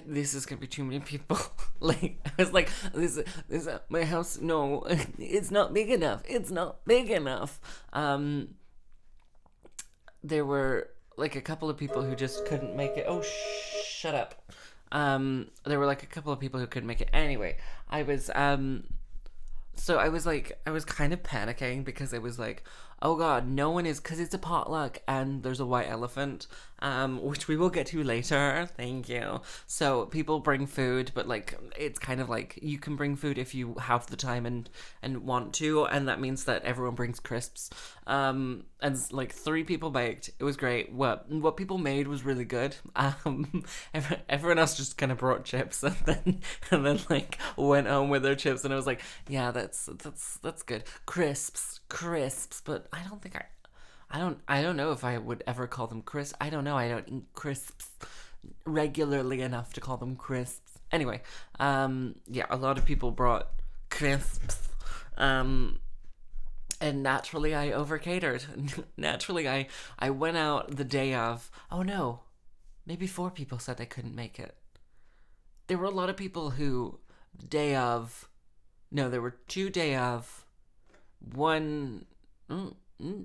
this 0.05 0.33
is 0.33 0.45
gonna 0.45 0.61
be 0.61 0.67
too 0.67 0.83
many 0.83 0.99
people. 0.99 1.37
like 1.79 2.19
I 2.25 2.43
was 2.43 2.53
like, 2.53 2.69
this, 2.93 3.19
this, 3.49 3.67
my 3.89 4.03
house. 4.03 4.39
No, 4.39 4.83
it's 5.19 5.51
not 5.51 5.73
big 5.73 5.89
enough. 5.89 6.21
It's 6.27 6.51
not 6.51 6.85
big 6.85 7.09
enough. 7.09 7.59
Um, 7.93 8.55
there 10.23 10.45
were 10.45 10.89
like 11.17 11.35
a 11.35 11.41
couple 11.41 11.69
of 11.69 11.77
people 11.77 12.03
who 12.03 12.15
just 12.15 12.45
couldn't 12.45 12.75
make 12.75 12.91
it. 12.97 13.05
Oh, 13.07 13.21
sh- 13.21 13.85
shut 13.85 14.15
up. 14.15 14.35
Um, 14.91 15.47
there 15.65 15.79
were 15.79 15.85
like 15.85 16.03
a 16.03 16.07
couple 16.07 16.33
of 16.33 16.39
people 16.39 16.59
who 16.59 16.67
couldn't 16.67 16.87
make 16.87 17.01
it. 17.01 17.09
Anyway, 17.13 17.57
I 17.89 18.03
was 18.03 18.29
um, 18.35 18.83
so 19.75 19.97
I 19.97 20.09
was 20.09 20.25
like, 20.25 20.59
I 20.65 20.71
was 20.71 20.85
kind 20.85 21.13
of 21.13 21.23
panicking 21.23 21.83
because 21.83 22.13
it 22.13 22.21
was 22.21 22.37
like, 22.37 22.63
oh 23.01 23.15
god, 23.15 23.47
no 23.47 23.71
one 23.71 23.85
is 23.85 23.99
because 23.99 24.19
it's 24.19 24.33
a 24.33 24.37
potluck 24.37 25.01
and 25.07 25.43
there's 25.43 25.59
a 25.59 25.65
white 25.65 25.89
elephant, 25.89 26.47
um, 26.79 27.21
which 27.21 27.47
we 27.47 27.55
will 27.57 27.69
get 27.69 27.87
to 27.87 28.03
later. 28.03 28.69
Thank 28.77 29.09
you. 29.09 29.41
So 29.67 30.05
people 30.05 30.39
bring 30.39 30.67
food, 30.67 31.11
but 31.13 31.27
like 31.27 31.57
it's 31.77 31.99
kind 31.99 32.21
of 32.21 32.29
like 32.29 32.59
you 32.61 32.77
can 32.77 32.95
bring 32.95 33.15
food 33.15 33.37
if 33.37 33.55
you 33.55 33.75
have 33.75 34.07
the 34.07 34.17
time 34.17 34.45
and 34.45 34.69
and 35.01 35.25
want 35.25 35.53
to, 35.55 35.85
and 35.85 36.07
that 36.07 36.19
means 36.19 36.45
that 36.45 36.63
everyone 36.63 36.95
brings 36.95 37.19
crisps. 37.19 37.69
Um, 38.07 38.65
and 38.81 38.99
like 39.11 39.31
three 39.31 39.63
people 39.63 39.91
baked. 39.91 40.31
It 40.39 40.43
was 40.43 40.57
great. 40.57 40.91
What 40.91 41.29
what 41.31 41.57
people 41.57 41.77
made 41.77 42.07
was 42.07 42.23
really 42.23 42.45
good. 42.45 42.75
Um, 43.25 43.63
everyone 44.29 44.59
else 44.59 44.77
just 44.77 44.97
kind 44.97 45.11
of 45.11 45.17
brought 45.17 45.43
chips 45.43 45.83
and 45.83 45.95
then 46.05 46.41
and 46.71 46.85
then 46.85 46.99
like 47.09 47.37
went 47.57 47.87
home 47.87 48.09
with 48.09 48.23
their 48.23 48.35
chips, 48.35 48.63
and 48.63 48.73
I 48.73 48.77
was 48.77 48.87
like, 48.87 49.01
yeah, 49.27 49.51
that's 49.51 49.89
that's 50.01 50.37
that's 50.37 50.63
good. 50.63 50.83
Crisps, 51.05 51.81
crisps, 51.89 52.61
but 52.63 52.87
I 52.93 53.03
don't 53.07 53.21
think 53.21 53.35
I 53.35 53.45
I 54.09 54.19
don't 54.19 54.39
I 54.47 54.61
don't 54.61 54.77
know 54.77 54.91
if 54.91 55.03
I 55.03 55.17
would 55.17 55.43
ever 55.47 55.67
call 55.67 55.87
them 55.87 56.01
crisps. 56.01 56.37
I 56.41 56.49
don't 56.49 56.63
know. 56.63 56.77
I 56.77 56.89
don't 56.89 57.07
eat 57.09 57.25
crisps. 57.33 57.89
regularly 58.65 59.41
enough 59.41 59.73
to 59.73 59.81
call 59.81 59.97
them 59.97 60.15
crisps. 60.15 60.79
Anyway, 60.91 61.21
um, 61.59 62.15
yeah, 62.27 62.45
a 62.49 62.57
lot 62.57 62.77
of 62.77 62.85
people 62.85 63.11
brought 63.11 63.49
crisps. 63.89 64.69
Um, 65.17 65.79
and 66.79 67.03
naturally 67.03 67.55
I 67.55 67.69
overcatered. 67.69 68.83
naturally 68.97 69.47
I 69.47 69.67
I 69.99 70.09
went 70.09 70.37
out 70.37 70.75
the 70.75 70.83
day 70.83 71.13
of. 71.13 71.51
Oh 71.71 71.83
no, 71.83 72.21
maybe 72.85 73.07
four 73.07 73.29
people 73.29 73.59
said 73.59 73.77
they 73.77 73.85
couldn't 73.85 74.15
make 74.15 74.39
it. 74.39 74.55
There 75.67 75.77
were 75.77 75.85
a 75.85 75.91
lot 75.91 76.09
of 76.09 76.17
people 76.17 76.51
who 76.51 76.99
day 77.47 77.75
of. 77.75 78.27
No, 78.91 79.09
there 79.09 79.21
were 79.21 79.37
two 79.47 79.69
day 79.69 79.95
of. 79.95 80.45
One. 81.19 82.05
Mm, 82.49 82.75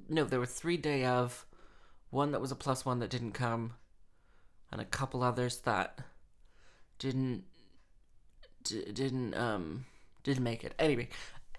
no, 0.09 0.25
there 0.25 0.41
were 0.41 0.47
three 0.47 0.77
day 0.77 1.05
of. 1.05 1.47
One 2.11 2.33
that 2.33 2.41
was 2.41 2.53
a 2.53 2.57
plus 2.57 2.85
one 2.85 3.01
that 3.01 3.11
didn't 3.11 3.33
come, 3.33 3.75
and 4.71 4.81
a 4.81 4.85
couple 4.85 5.23
others 5.23 5.59
that 5.59 5.99
didn't 6.99 7.45
d- 8.63 8.91
didn't 8.93 9.35
um 9.35 9.85
didn't 10.23 10.45
make 10.45 10.65
it. 10.65 10.75
Anyway, 10.79 11.09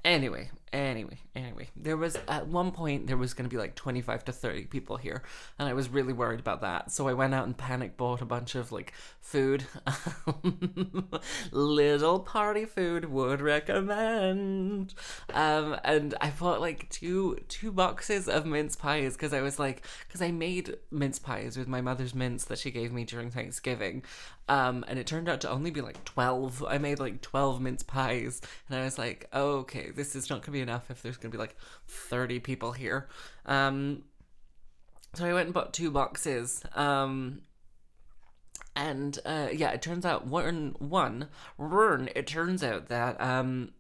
Anyway, 0.06 0.50
anyway, 0.72 1.18
anyway. 1.36 1.70
There 1.76 1.98
was 1.98 2.18
at 2.28 2.48
one 2.48 2.72
point 2.72 3.08
there 3.08 3.18
was 3.18 3.34
going 3.34 3.50
to 3.50 3.54
be 3.54 3.60
like 3.60 3.76
25 3.76 4.26
to 4.26 4.32
30 4.32 4.66
people 4.66 4.98
here, 4.98 5.24
and 5.60 5.68
I 5.68 5.74
was 5.74 5.90
really 5.90 6.14
worried 6.14 6.40
about 6.40 6.62
that. 6.62 6.92
So 6.92 7.08
I 7.08 7.14
went 7.14 7.34
out 7.34 7.46
and 7.46 7.58
panic 7.58 7.98
bought 7.98 8.22
a 8.22 8.26
bunch 8.26 8.56
of 8.56 8.72
like 8.72 8.94
food. 9.20 9.66
Little 11.52 12.20
party 12.20 12.66
food 12.66 13.06
would 13.06 13.42
recommend. 13.42 14.94
Um 15.34 15.78
and 15.84 16.16
I 16.22 16.30
bought 16.30 16.62
like 16.62 16.90
two 16.90 17.38
two 17.48 17.72
boxes 17.72 18.30
of 18.30 18.46
mince 18.46 18.76
pies 18.76 19.18
cuz 19.18 19.34
I 19.34 19.42
was 19.42 19.60
like 19.60 19.86
cuz 20.10 20.22
I 20.22 20.32
made 20.32 20.78
mince 20.92 21.20
pies 21.20 21.58
with 21.58 21.68
my 21.68 21.82
mother's 21.82 22.16
mince 22.16 22.44
that 22.46 22.60
she 22.60 22.72
gave 22.72 22.92
me 22.92 23.04
during 23.04 23.32
Thanksgiving. 23.32 24.04
Um, 24.50 24.86
and 24.88 24.98
it 24.98 25.08
turned 25.08 25.28
out 25.28 25.42
to 25.42 25.50
only 25.50 25.72
be 25.72 25.82
like 25.82 26.04
12. 26.06 26.64
I 26.68 26.78
made 26.78 27.00
like 27.00 27.22
12 27.22 27.62
mince 27.62 27.84
pies. 27.84 28.42
And 28.70 28.80
I 28.80 28.84
was 28.84 28.98
like, 28.98 29.28
oh, 29.34 29.58
okay, 29.60 29.92
this 29.92 30.16
is 30.16 30.30
not 30.30 30.38
going 30.38 30.46
to 30.46 30.52
be 30.52 30.62
enough 30.62 30.90
if 30.90 31.02
there's 31.02 31.18
going 31.18 31.32
to 31.32 31.38
be 31.38 31.42
like 31.42 31.56
30 31.88 32.40
people 32.40 32.72
here. 32.72 33.10
Um, 33.46 34.04
so 35.14 35.26
I 35.26 35.34
went 35.34 35.48
and 35.48 35.54
bought 35.54 35.74
two 35.74 35.92
boxes. 35.92 36.64
Um, 36.76 37.42
and 38.76 39.18
uh, 39.26 39.48
yeah, 39.52 39.72
it 39.72 39.82
turns 39.82 40.06
out 40.06 40.28
one, 40.28 40.76
one, 40.78 41.30
run, 41.58 42.10
it 42.16 42.28
turns 42.28 42.64
out 42.64 42.90
that 42.90 43.20
um, 43.20 43.72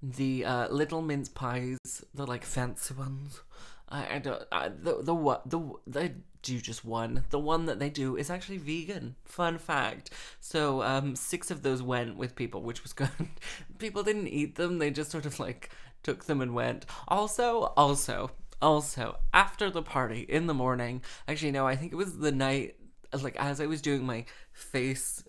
the 0.00 0.44
uh, 0.44 0.68
little 0.68 1.02
mince 1.02 1.28
pies, 1.28 2.04
the 2.14 2.24
like 2.24 2.44
fancy 2.44 2.94
ones, 2.94 3.40
I, 3.88 4.14
I 4.14 4.18
don't, 4.20 4.42
I, 4.52 4.68
the, 4.68 5.02
the 5.02 5.14
what, 5.14 5.50
the, 5.50 5.58
the, 5.88 6.12
do 6.44 6.60
just 6.60 6.84
one. 6.84 7.24
The 7.30 7.38
one 7.38 7.66
that 7.66 7.78
they 7.78 7.90
do 7.90 8.16
is 8.16 8.30
actually 8.30 8.58
vegan. 8.58 9.16
Fun 9.24 9.58
fact. 9.58 10.10
So 10.40 10.82
um, 10.82 11.16
six 11.16 11.50
of 11.50 11.62
those 11.62 11.82
went 11.82 12.16
with 12.16 12.36
people, 12.36 12.62
which 12.62 12.82
was 12.82 12.92
good. 13.02 13.10
people 13.78 14.02
didn't 14.02 14.28
eat 14.28 14.54
them. 14.54 14.78
They 14.78 14.90
just 14.90 15.10
sort 15.10 15.26
of 15.26 15.40
like 15.40 15.70
took 16.02 16.24
them 16.26 16.40
and 16.40 16.54
went. 16.54 16.86
Also, 17.08 17.72
also, 17.76 18.30
also, 18.62 19.18
after 19.32 19.70
the 19.70 19.82
party 19.82 20.20
in 20.20 20.46
the 20.46 20.54
morning, 20.54 21.02
actually, 21.26 21.50
no, 21.50 21.66
I 21.66 21.76
think 21.76 21.92
it 21.92 21.96
was 21.96 22.18
the 22.18 22.32
night 22.32 22.76
like 23.22 23.36
as 23.36 23.60
I 23.60 23.66
was 23.66 23.80
doing 23.82 24.04
my 24.04 24.24
face, 24.52 25.22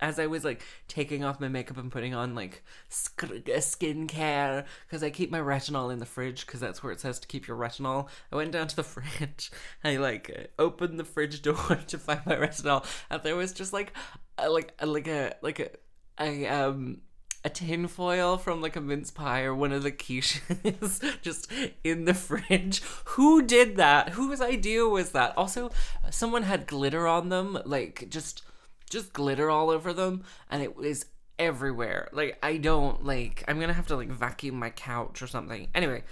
as 0.00 0.18
I 0.18 0.26
was 0.26 0.44
like 0.44 0.62
taking 0.88 1.22
off 1.22 1.40
my 1.40 1.48
makeup 1.48 1.76
and 1.76 1.92
putting 1.92 2.14
on 2.14 2.34
like 2.34 2.64
skincare, 2.90 4.64
because 4.86 5.02
I 5.02 5.10
keep 5.10 5.30
my 5.30 5.40
retinol 5.40 5.92
in 5.92 5.98
the 5.98 6.06
fridge 6.06 6.46
because 6.46 6.60
that's 6.60 6.82
where 6.82 6.92
it 6.92 7.00
says 7.00 7.20
to 7.20 7.28
keep 7.28 7.46
your 7.46 7.56
retinol. 7.56 8.08
I 8.32 8.36
went 8.36 8.52
down 8.52 8.68
to 8.68 8.76
the 8.76 8.82
fridge, 8.84 9.50
I 9.84 9.96
like 9.96 10.50
opened 10.58 10.98
the 10.98 11.04
fridge 11.04 11.42
door 11.42 11.54
to 11.86 11.98
find 11.98 12.24
my 12.26 12.36
retinol, 12.36 12.84
and 13.10 13.22
there 13.22 13.36
was 13.36 13.52
just 13.52 13.72
like, 13.72 13.92
a, 14.38 14.48
like, 14.48 14.72
a, 14.78 14.86
like 14.86 15.08
a, 15.08 15.34
like 15.42 15.60
a, 15.60 15.70
a 16.18 16.46
um 16.46 17.02
a 17.44 17.48
tin 17.48 17.86
foil 17.86 18.36
from 18.36 18.60
like 18.60 18.76
a 18.76 18.80
mince 18.80 19.10
pie 19.10 19.42
or 19.42 19.54
one 19.54 19.72
of 19.72 19.82
the 19.82 19.92
quiches 19.92 21.00
just 21.22 21.50
in 21.82 22.04
the 22.04 22.14
fridge. 22.14 22.82
Who 23.04 23.42
did 23.42 23.76
that? 23.76 24.10
Whose 24.10 24.40
idea 24.40 24.86
was 24.86 25.12
that? 25.12 25.36
Also, 25.36 25.70
someone 26.10 26.42
had 26.42 26.66
glitter 26.66 27.06
on 27.06 27.28
them, 27.28 27.58
like 27.64 28.08
just 28.10 28.42
just 28.88 29.12
glitter 29.12 29.50
all 29.50 29.70
over 29.70 29.92
them, 29.92 30.24
and 30.50 30.62
it 30.62 30.76
was 30.76 31.06
everywhere. 31.38 32.08
Like 32.12 32.38
I 32.42 32.58
don't 32.58 33.04
like 33.04 33.44
I'm 33.48 33.58
gonna 33.58 33.72
have 33.72 33.86
to 33.88 33.96
like 33.96 34.10
vacuum 34.10 34.56
my 34.56 34.70
couch 34.70 35.22
or 35.22 35.26
something. 35.26 35.68
Anyway, 35.74 36.02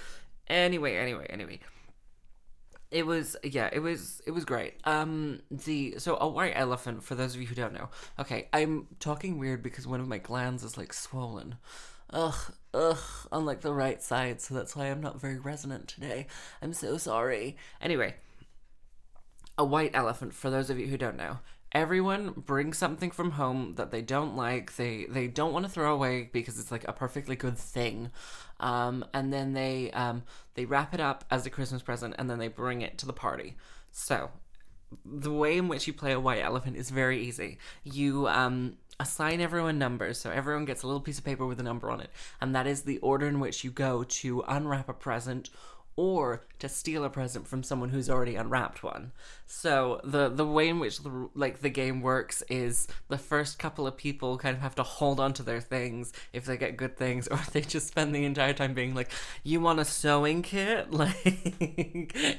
anyway, 0.49 0.97
anyway, 0.97 1.27
anyway 1.29 1.61
it 2.91 3.05
was 3.05 3.37
yeah 3.43 3.69
it 3.73 3.81
was 3.81 4.23
it 4.27 4.31
was 4.31 4.45
great. 4.45 4.75
Um 4.85 5.41
the 5.51 5.97
so 5.99 6.17
a 6.21 6.29
white 6.29 6.55
elephant 6.55 7.03
for 7.05 7.15
those 7.15 7.35
of 7.35 7.41
you 7.41 7.47
who 7.47 7.55
don't 7.55 7.73
know. 7.75 7.89
Okay 8.19 8.49
i'm 8.53 8.87
talking 9.01 9.39
weird 9.39 9.63
because 9.63 9.87
one 9.87 10.01
of 10.01 10.09
my 10.09 10.19
glands 10.19 10.65
is 10.65 10.77
like 10.79 10.93
swollen. 10.93 11.57
Ugh 12.11 12.53
ugh 12.73 12.99
on 13.33 13.45
like 13.45 13.61
the 13.61 13.73
right 13.73 14.03
side 14.03 14.41
so 14.41 14.55
that's 14.55 14.77
why 14.77 14.87
i'm 14.87 15.01
not 15.01 15.21
very 15.21 15.39
resonant 15.39 15.89
today. 15.89 16.27
I'm 16.63 16.73
so 16.73 16.97
sorry. 16.97 17.57
Anyway 17.81 18.15
a 19.59 19.65
white 19.65 19.91
elephant 19.93 20.33
for 20.33 20.51
those 20.51 20.71
of 20.71 20.79
you 20.79 20.87
who 20.87 20.97
don't 20.97 21.17
know. 21.17 21.39
Everyone 21.73 22.31
brings 22.31 22.79
something 22.79 23.11
from 23.11 23.33
home 23.33 23.75
that 23.75 23.91
they 23.91 24.01
don't 24.01 24.37
like. 24.37 24.77
They 24.77 25.05
they 25.05 25.27
don't 25.27 25.53
want 25.53 25.67
to 25.67 25.71
throw 25.71 25.93
away 25.93 26.31
because 26.33 26.59
it's 26.59 26.73
like 26.73 26.89
a 26.89 26.95
perfectly 26.95 27.37
good 27.37 27.59
thing 27.59 28.11
um, 28.61 29.05
and 29.15 29.33
then 29.33 29.53
they 29.53 29.91
um, 29.93 30.23
they 30.55 30.65
wrap 30.65 30.95
it 30.95 31.01
up 31.01 31.25
as 31.31 31.47
a 31.47 31.51
christmas 31.51 31.83
present 31.83 32.15
and 32.19 32.29
then 32.29 32.39
they 32.39 32.49
bring 32.49 32.83
it 32.83 32.99
to 32.99 33.07
the 33.07 33.13
party. 33.13 33.57
So 33.91 34.31
the 35.05 35.33
way 35.33 35.59
in 35.59 35.69
which 35.69 35.87
you 35.87 35.93
play 35.93 36.13
a 36.13 36.21
white 36.21 36.43
elephant 36.43 36.77
is 36.77 36.91
very 36.91 37.21
easy. 37.23 37.59
You 37.85 38.27
um, 38.29 38.77
assign 39.01 39.41
everyone 39.41 39.79
numbers 39.79 40.19
so 40.19 40.31
everyone 40.31 40.65
gets 40.65 40.83
a 40.83 40.87
little 40.87 41.01
piece 41.01 41.19
of 41.19 41.25
paper 41.25 41.47
with 41.47 41.61
a 41.61 41.63
number 41.63 41.91
on 41.91 42.01
it 42.01 42.11
and 42.41 42.55
that 42.55 42.67
is 42.67 42.83
the 42.83 42.99
order 42.99 43.29
in 43.29 43.39
which 43.39 43.63
you 43.63 43.71
go 43.71 44.03
to 44.03 44.43
unwrap 44.49 44.89
a 44.89 44.93
present 44.93 45.51
or 45.99 46.45
to 46.61 46.69
steal 46.69 47.03
a 47.03 47.11
present 47.11 47.49
from 47.49 47.65
someone 47.65 47.89
who's 47.89 48.09
already 48.09 48.37
unwrapped 48.37 48.85
one. 48.85 49.11
So 49.47 50.01
the 50.05 50.29
the 50.29 50.47
way 50.47 50.69
in 50.69 50.79
which 50.79 51.03
the 51.03 51.29
like 51.35 51.59
the 51.59 51.71
game 51.71 52.03
works 52.03 52.41
is 52.49 52.87
the 53.09 53.19
first 53.19 53.59
couple 53.59 53.85
of 53.85 53.97
people 53.97 54.39
kind 54.39 54.57
of 54.57 54.63
have 54.63 54.77
to 54.77 54.85
hold 54.85 55.19
on 55.19 55.33
to 55.33 55.43
their 55.43 55.61
things 55.61 56.13
if 56.33 56.45
they 56.45 56.57
get 56.57 56.77
good 56.77 56.97
things, 56.97 57.27
or 57.33 57.41
they 57.53 57.63
just 57.63 57.89
spend 57.89 58.15
the 58.15 58.25
entire 58.25 58.53
time 58.53 58.75
being 58.75 58.95
like, 58.95 59.11
"You 59.43 59.61
want 59.61 59.81
a 59.81 59.85
sewing 59.85 60.43
kit?" 60.43 60.89
Like 60.99 61.17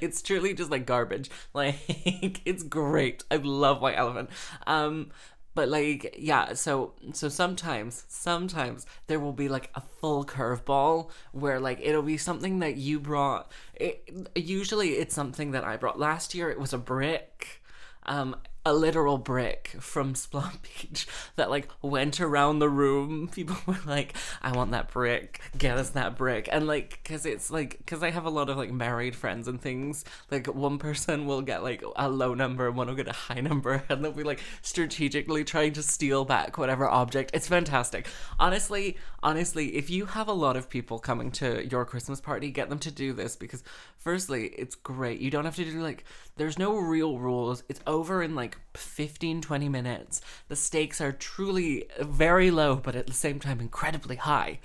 it's 0.01 0.21
truly 0.21 0.53
just 0.53 0.71
like 0.71 0.85
garbage. 0.85 1.29
Like 1.53 1.77
it's 2.45 2.63
great. 2.63 3.25
I 3.29 3.35
love 3.35 3.81
White 3.81 3.97
Elephant. 3.97 4.29
Um, 4.67 5.11
but 5.55 5.67
like 5.69 6.15
yeah 6.17 6.53
so 6.53 6.93
so 7.13 7.27
sometimes 7.29 8.05
sometimes 8.07 8.85
there 9.07 9.19
will 9.19 9.33
be 9.33 9.49
like 9.49 9.69
a 9.75 9.81
full 9.81 10.25
curveball 10.25 11.09
where 11.31 11.59
like 11.59 11.79
it'll 11.81 12.01
be 12.01 12.17
something 12.17 12.59
that 12.59 12.75
you 12.77 12.99
brought 12.99 13.51
it, 13.75 14.27
usually 14.35 14.91
it's 14.91 15.15
something 15.15 15.51
that 15.51 15.63
i 15.63 15.77
brought. 15.77 15.99
Last 15.99 16.35
year 16.35 16.49
it 16.49 16.59
was 16.59 16.73
a 16.73 16.77
brick 16.77 17.61
um 18.05 18.35
a 18.69 18.73
literal 18.73 19.17
brick 19.17 19.75
from 19.79 20.13
Splott 20.13 20.61
Beach 20.61 21.07
that 21.35 21.49
like 21.49 21.67
went 21.81 22.21
around 22.21 22.59
the 22.59 22.69
room. 22.69 23.27
People 23.27 23.57
were 23.65 23.79
like, 23.85 24.15
"I 24.43 24.51
want 24.51 24.71
that 24.71 24.91
brick. 24.91 25.41
Get 25.57 25.77
us 25.77 25.89
that 25.91 26.15
brick." 26.15 26.47
And 26.51 26.67
like, 26.67 27.03
cause 27.03 27.25
it's 27.25 27.49
like, 27.49 27.83
cause 27.87 28.03
I 28.03 28.11
have 28.11 28.25
a 28.25 28.29
lot 28.29 28.47
of 28.47 28.57
like 28.57 28.71
married 28.71 29.15
friends 29.15 29.47
and 29.47 29.59
things. 29.59 30.05
Like 30.29 30.45
one 30.45 30.77
person 30.77 31.25
will 31.25 31.41
get 31.41 31.63
like 31.63 31.83
a 31.95 32.07
low 32.07 32.35
number, 32.35 32.67
and 32.67 32.77
one 32.77 32.87
will 32.87 32.95
get 32.95 33.07
a 33.07 33.13
high 33.13 33.41
number, 33.49 33.83
and 33.89 34.05
they'll 34.05 34.11
be 34.11 34.23
like 34.23 34.41
strategically 34.61 35.43
trying 35.43 35.73
to 35.73 35.81
steal 35.81 36.23
back 36.23 36.59
whatever 36.59 36.87
object. 36.87 37.31
It's 37.33 37.47
fantastic. 37.47 38.07
Honestly, 38.39 38.97
honestly, 39.23 39.77
if 39.77 39.89
you 39.89 40.05
have 40.05 40.27
a 40.27 40.33
lot 40.33 40.55
of 40.55 40.69
people 40.69 40.99
coming 40.99 41.31
to 41.31 41.67
your 41.67 41.85
Christmas 41.85 42.21
party, 42.21 42.51
get 42.51 42.69
them 42.69 42.79
to 42.79 42.91
do 42.91 43.13
this 43.13 43.35
because, 43.35 43.63
firstly, 43.99 44.47
it's 44.47 44.75
great. 44.75 45.21
You 45.21 45.29
don't 45.29 45.45
have 45.45 45.55
to 45.57 45.63
do 45.65 45.81
like. 45.81 46.03
There's 46.37 46.57
no 46.57 46.77
real 46.77 47.19
rules. 47.19 47.63
It's 47.69 47.81
over 47.85 48.23
in 48.23 48.33
like 48.33 48.57
15 48.75 49.41
20 49.41 49.69
minutes 49.69 50.21
the 50.47 50.55
stakes 50.55 51.01
are 51.01 51.11
truly 51.11 51.85
very 51.99 52.51
low 52.51 52.75
but 52.75 52.95
at 52.95 53.07
the 53.07 53.13
same 53.13 53.39
time 53.39 53.59
incredibly 53.59 54.15
high 54.15 54.59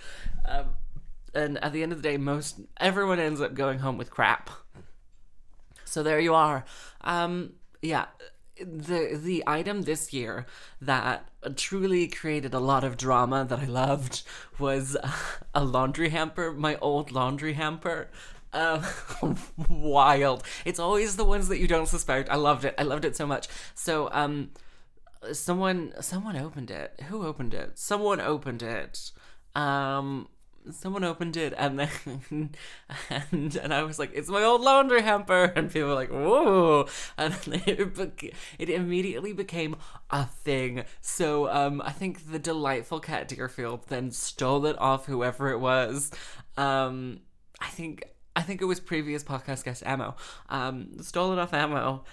um, 0.47 0.67
and 1.35 1.63
at 1.63 1.73
the 1.73 1.83
end 1.83 1.93
of 1.93 2.03
the 2.03 2.09
day 2.09 2.17
most 2.17 2.61
everyone 2.79 3.19
ends 3.19 3.41
up 3.41 3.55
going 3.55 3.81
home 3.81 3.99
with 3.99 4.11
crap 4.11 4.51
so 5.85 6.03
there 6.03 6.21
you 6.21 6.35
are 6.35 6.65
um, 7.03 7.53
yeah 7.83 8.07
the 8.57 9.19
the 9.21 9.43
item 9.47 9.83
this 9.83 10.13
year 10.13 10.47
that 10.81 11.29
truly 11.57 12.07
created 12.07 12.55
a 12.55 12.61
lot 12.61 12.85
of 12.85 12.97
drama 12.97 13.45
that 13.45 13.59
I 13.59 13.65
loved 13.65 14.23
was 14.59 14.97
a 15.55 15.65
laundry 15.65 16.11
hamper, 16.11 16.53
my 16.53 16.77
old 16.77 17.11
laundry 17.11 17.55
hamper. 17.55 18.09
Um, 18.55 18.85
wild. 19.69 20.45
It's 20.65 20.79
always 20.79 21.17
the 21.17 21.25
ones 21.25 21.49
that 21.49 21.59
you 21.59 21.69
don't 21.69 21.89
suspect. 21.89 22.31
I 22.31 22.37
loved 22.37 22.65
it. 22.65 22.75
I 22.79 22.83
loved 22.85 23.05
it 23.05 23.17
so 23.17 23.27
much. 23.27 23.49
So, 23.75 24.09
um, 24.13 24.51
someone, 25.33 25.93
someone 26.01 26.37
opened 26.37 26.71
it. 26.71 27.01
Who 27.09 27.27
opened 27.27 27.53
it? 27.53 27.79
Someone 27.79 28.21
opened 28.21 28.63
it. 28.63 29.11
Um, 29.55 30.29
someone 30.71 31.05
opened 31.05 31.37
it 31.37 31.53
and 31.57 31.79
then 31.79 31.89
and 33.11 33.57
and 33.57 33.75
I 33.75 33.83
was 33.83 33.99
like, 33.99 34.13
it's 34.15 34.29
my 34.29 34.43
old 34.43 34.61
laundry 34.61 35.03
hamper, 35.03 35.45
and 35.57 35.71
people 35.71 35.89
were 35.89 35.95
like, 35.95 36.11
whoa, 36.11 36.87
and 37.17 37.35
it, 37.67 38.33
it 38.59 38.71
immediately 38.71 39.33
became 39.33 39.77
a 40.11 40.25
thing. 40.25 40.85
So 41.01 41.49
um, 41.51 41.83
I 41.85 41.91
think 41.93 42.31
the 42.31 42.39
delightful 42.39 43.01
Cat 43.01 43.29
Deerfield 43.29 43.89
then 43.89 44.11
stole 44.11 44.67
it 44.67 44.79
off 44.79 45.07
whoever 45.07 45.51
it 45.51 45.59
was. 45.59 46.11
Um, 46.57 47.21
I 47.61 47.69
think. 47.69 48.05
I 48.37 48.43
think 48.43 48.61
it 48.61 48.65
was 48.65 48.81
previous 48.81 49.23
podcast 49.23 49.65
guest 49.65 49.83
Ammo. 49.87 50.17
Um, 50.49 51.03
stole 51.03 51.33
it 51.33 51.39
off 51.39 51.55
Ammo. 51.55 52.05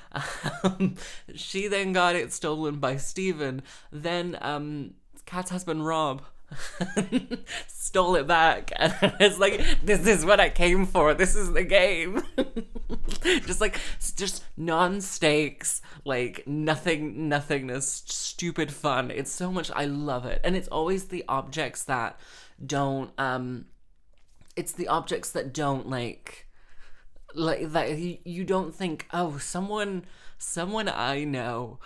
Um, 0.63 0.95
she 1.33 1.67
then 1.67 1.93
got 1.93 2.15
it 2.15 2.31
stolen 2.31 2.77
by 2.77 2.97
Steven. 2.97 3.63
Then 3.91 4.37
um, 4.41 4.93
Kat's 5.25 5.49
husband 5.49 5.85
Rob 5.85 6.21
stole 7.67 8.15
it 8.15 8.27
back 8.27 8.71
and 8.77 8.93
it's 9.19 9.39
like 9.39 9.63
this 9.83 10.05
is 10.05 10.25
what 10.25 10.39
i 10.39 10.49
came 10.49 10.85
for 10.85 11.13
this 11.13 11.35
is 11.35 11.53
the 11.53 11.63
game 11.63 12.21
just 13.45 13.61
like 13.61 13.79
just 14.17 14.43
non-stakes 14.57 15.81
like 16.03 16.45
nothing 16.45 17.29
nothingness 17.29 18.03
stupid 18.05 18.71
fun 18.71 19.09
it's 19.11 19.31
so 19.31 19.51
much 19.51 19.71
i 19.75 19.85
love 19.85 20.25
it 20.25 20.41
and 20.43 20.55
it's 20.55 20.67
always 20.67 21.05
the 21.05 21.23
objects 21.27 21.83
that 21.85 22.19
don't 22.65 23.11
um 23.17 23.65
it's 24.55 24.71
the 24.71 24.87
objects 24.87 25.31
that 25.31 25.53
don't 25.53 25.87
like 25.89 26.47
like 27.33 27.71
that 27.71 27.97
you, 27.97 28.43
don't 28.43 28.75
think 28.75 29.07
oh 29.13 29.37
someone 29.37 30.03
someone 30.37 30.89
i 30.89 31.23
know 31.23 31.79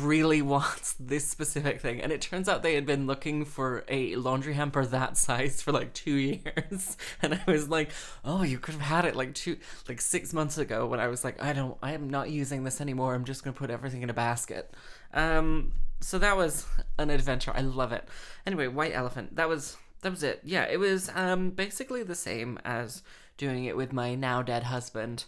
really 0.00 0.42
wants 0.54 0.94
this 0.98 1.26
specific 1.26 1.80
thing. 1.80 2.00
And 2.00 2.12
it 2.12 2.20
turns 2.20 2.48
out 2.48 2.62
they 2.62 2.74
had 2.74 2.86
been 2.86 3.06
looking 3.06 3.44
for 3.44 3.84
a 3.88 4.14
laundry 4.16 4.54
hamper 4.54 4.84
that 4.86 5.16
size 5.16 5.62
for 5.62 5.72
like 5.72 5.92
two 5.92 6.14
years. 6.14 6.96
And 7.22 7.34
i 7.34 7.50
was 7.50 7.68
like 7.68 7.90
oh 8.24 8.42
you 8.42 8.58
could 8.58 8.74
have 8.74 8.82
had 8.82 9.04
it 9.04 9.16
like 9.16 9.34
two 9.34 9.56
like 9.88 10.00
six 10.00 10.32
months 10.32 10.58
ago 10.58 10.86
when 10.86 11.00
i 11.00 11.08
was 11.08 11.24
like 11.24 11.42
i 11.42 11.52
don't 11.52 11.76
i 11.82 11.92
am 11.92 12.08
not 12.08 12.30
using 12.30 12.64
this 12.64 12.80
anymore. 12.80 13.14
I'm 13.14 13.24
just 13.24 13.44
gonna 13.44 13.54
put 13.54 13.70
everything 13.70 14.02
in 14.02 14.10
a 14.10 14.14
basket. 14.14 14.72
Um 15.12 15.72
so 16.00 16.18
that 16.18 16.36
was 16.36 16.66
an 16.98 17.08
adventure. 17.08 17.52
I 17.54 17.62
love 17.62 17.92
it. 17.92 18.08
Anyway 18.46 18.68
white 18.68 18.94
elephant. 18.94 19.36
That 19.36 19.48
was 19.48 19.76
that 20.04 20.10
was 20.10 20.22
it 20.22 20.40
yeah 20.44 20.64
it 20.70 20.78
was 20.78 21.10
um 21.14 21.50
basically 21.50 22.02
the 22.02 22.14
same 22.14 22.58
as 22.64 23.02
doing 23.36 23.64
it 23.64 23.76
with 23.76 23.92
my 23.92 24.14
now 24.14 24.42
dead 24.42 24.62
husband 24.62 25.24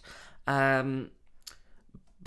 um 0.47 1.11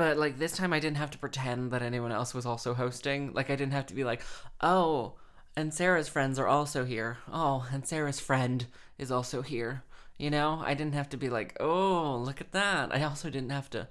but 0.01 0.17
like 0.17 0.39
this 0.39 0.57
time 0.57 0.73
I 0.73 0.81
didn't 0.81 0.97
have 0.97 1.11
to 1.11 1.19
pretend 1.19 1.73
that 1.73 1.83
anyone 1.83 2.11
else 2.11 2.33
was 2.33 2.47
also 2.47 2.73
hosting. 2.73 3.35
Like 3.35 3.51
I 3.51 3.55
didn't 3.55 3.75
have 3.75 3.85
to 3.89 3.95
be 3.95 4.03
like, 4.03 4.23
"Oh, 4.63 5.17
and 5.55 5.75
Sarah's 5.75 6.09
friends 6.09 6.39
are 6.39 6.47
also 6.47 6.87
here." 6.87 7.19
Oh, 7.31 7.69
and 7.71 7.87
Sarah's 7.87 8.19
friend 8.19 8.65
is 8.97 9.11
also 9.11 9.43
here. 9.43 9.83
You 10.17 10.31
know, 10.31 10.63
I 10.65 10.73
didn't 10.73 10.95
have 10.95 11.11
to 11.11 11.19
be 11.19 11.29
like, 11.29 11.55
"Oh, 11.61 12.17
look 12.17 12.41
at 12.41 12.53
that." 12.53 12.95
I 12.95 13.03
also 13.03 13.29
didn't 13.29 13.51
have 13.51 13.69
to 13.71 13.89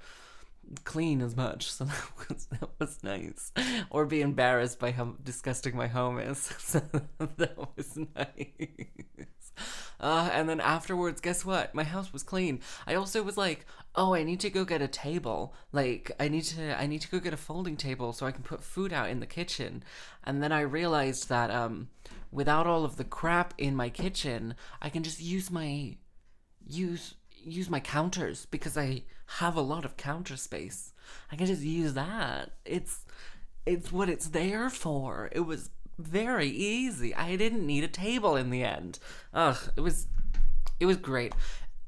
clean 0.84 1.22
as 1.22 1.36
much, 1.36 1.72
so 1.72 1.86
that 1.86 2.12
was 2.30 2.46
that 2.48 2.70
was 2.80 3.04
nice. 3.04 3.52
Or 3.90 4.06
be 4.06 4.22
embarrassed 4.22 4.80
by 4.80 4.92
how 4.92 5.16
disgusting 5.24 5.76
my 5.76 5.88
home 5.88 6.20
is. 6.20 6.54
So 6.60 6.82
that 7.38 7.58
was 7.76 7.98
nice. 8.16 9.52
Uh, 10.00 10.30
and 10.32 10.48
then 10.48 10.62
afterwards, 10.62 11.20
guess 11.20 11.44
what? 11.44 11.76
My 11.76 11.84
house 11.84 12.14
was 12.14 12.24
clean. 12.24 12.62
I 12.88 12.96
also 12.96 13.22
was 13.22 13.38
like, 13.38 13.66
oh, 13.96 14.14
I 14.14 14.24
need 14.24 14.40
to 14.42 14.50
go 14.50 14.64
get 14.64 14.82
a 14.82 14.88
table. 14.88 15.54
Like, 15.72 16.12
I 16.20 16.30
need 16.30 16.44
to, 16.44 16.80
I 16.80 16.88
need 16.88 17.02
to 17.02 17.10
go 17.10 17.20
get 17.20 17.34
a 17.34 17.38
folding 17.38 17.76
table 17.76 18.14
so 18.14 18.26
I 18.26 18.32
can 18.32 18.44
put 18.44 18.64
food 18.64 18.94
out 18.94 19.10
in 19.10 19.20
the 19.20 19.26
kitchen. 19.26 19.84
And 20.24 20.42
then 20.42 20.52
I 20.52 20.62
realized 20.62 21.28
that, 21.30 21.52
um, 21.52 21.90
without 22.32 22.68
all 22.68 22.86
of 22.86 22.96
the 22.96 23.04
crap 23.04 23.54
in 23.58 23.76
my 23.76 23.90
kitchen, 23.90 24.56
I 24.82 24.90
can 24.90 25.04
just 25.04 25.20
use 25.20 25.52
my, 25.52 25.98
use, 26.66 27.16
use 27.36 27.70
my 27.70 27.80
counters 27.80 28.46
because 28.46 28.78
I 28.78 29.04
have 29.38 29.56
a 29.56 29.62
lot 29.62 29.86
of 29.86 29.98
counter 29.98 30.38
space. 30.38 30.94
I 31.32 31.36
can 31.36 31.48
just 31.48 31.62
use 31.62 31.94
that. 31.94 32.52
It's, 32.66 33.06
it's 33.66 33.92
what 33.92 34.10
it's 34.10 34.30
there 34.30 34.70
for. 34.70 35.30
It 35.32 35.42
was 35.42 35.70
very 36.00 36.48
easy. 36.48 37.14
I 37.14 37.36
didn't 37.36 37.66
need 37.66 37.84
a 37.84 37.90
table 37.90 38.36
in 38.36 38.50
the 38.50 38.64
end. 38.64 39.00
Ugh, 39.34 39.58
it 39.76 39.82
was 39.82 40.08
it 40.80 40.86
was 40.86 40.98
great. 40.98 41.34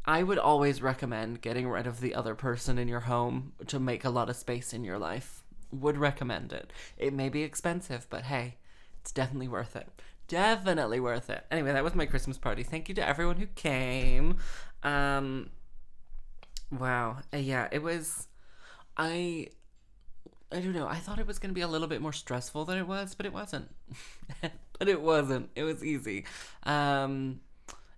I 0.06 0.23
would 0.23 0.38
always 0.38 0.82
recommend 0.82 1.41
getting 1.41 1.69
rid 1.69 1.88
of 1.88 2.01
the 2.01 2.13
other 2.13 2.36
person 2.36 2.77
in 2.77 2.88
your 2.88 3.01
home 3.01 3.54
to 3.67 3.80
make 3.80 4.04
a 4.04 4.10
lot 4.10 4.30
of 4.30 4.36
space 4.36 4.73
in 4.73 4.84
your 4.84 4.97
life. 4.97 5.43
Would 5.71 5.97
recommend 5.97 6.51
it. 6.51 6.73
It 6.97 7.13
may 7.13 7.30
be 7.30 7.43
expensive, 7.43 8.08
but 8.10 8.23
hey, 8.23 8.58
it's 8.99 9.12
definitely 9.12 9.47
worth 9.47 9.75
it. 9.75 9.88
Definitely 10.27 10.99
worth 10.99 11.30
it. 11.30 11.45
Anyway, 11.49 11.71
that 11.71 11.84
was 11.84 11.95
my 11.95 12.06
Christmas 12.06 12.38
party. 12.38 12.63
Thank 12.63 12.89
you 12.89 12.95
to 12.95 13.08
everyone 13.08 13.38
who 13.38 13.47
came. 13.47 14.38
Um 14.84 15.51
wow. 16.72 17.18
Uh, 17.34 17.38
yeah, 17.38 17.68
it 17.72 17.82
was 17.82 18.28
I 18.98 19.48
I 20.52 20.60
don't 20.60 20.74
know. 20.74 20.88
I 20.88 20.98
thought 20.98 21.20
it 21.20 21.28
was 21.28 21.40
going 21.40 21.50
to 21.50 21.56
be 21.56 21.62
a 21.62 21.68
little 21.68 21.88
bit 21.88 22.02
more 22.02 22.12
stressful 22.12 22.66
than 22.66 22.78
it 22.78 22.88
was, 22.88 23.16
but 23.16 23.26
it 23.26 23.32
wasn't. 23.32 23.74
but 24.42 24.90
it 24.90 25.02
wasn't. 25.02 25.50
It 25.56 25.64
was 25.64 25.84
easy. 25.84 26.26
Um, 26.64 27.40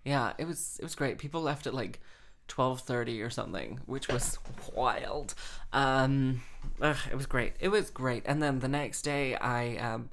yeah, 0.05 0.33
it 0.37 0.45
was. 0.45 0.77
It 0.79 0.83
was 0.83 0.95
great. 0.95 1.17
People 1.17 1.41
left 1.41 1.65
at 1.65 1.73
like 1.73 1.99
twelve 2.47 2.81
thirty 2.81 3.21
or 3.21 3.29
something, 3.29 3.79
which 3.85 4.07
was 4.07 4.37
wild. 4.73 5.33
Um, 5.71 6.41
ugh, 6.79 6.97
it 7.11 7.15
was 7.15 7.25
great. 7.25 7.53
It 7.59 7.69
was 7.69 7.89
great. 7.89 8.23
And 8.25 8.41
then 8.41 8.59
the 8.59 8.67
next 8.67 9.01
day, 9.01 9.35
I 9.35 9.77
um, 9.77 10.09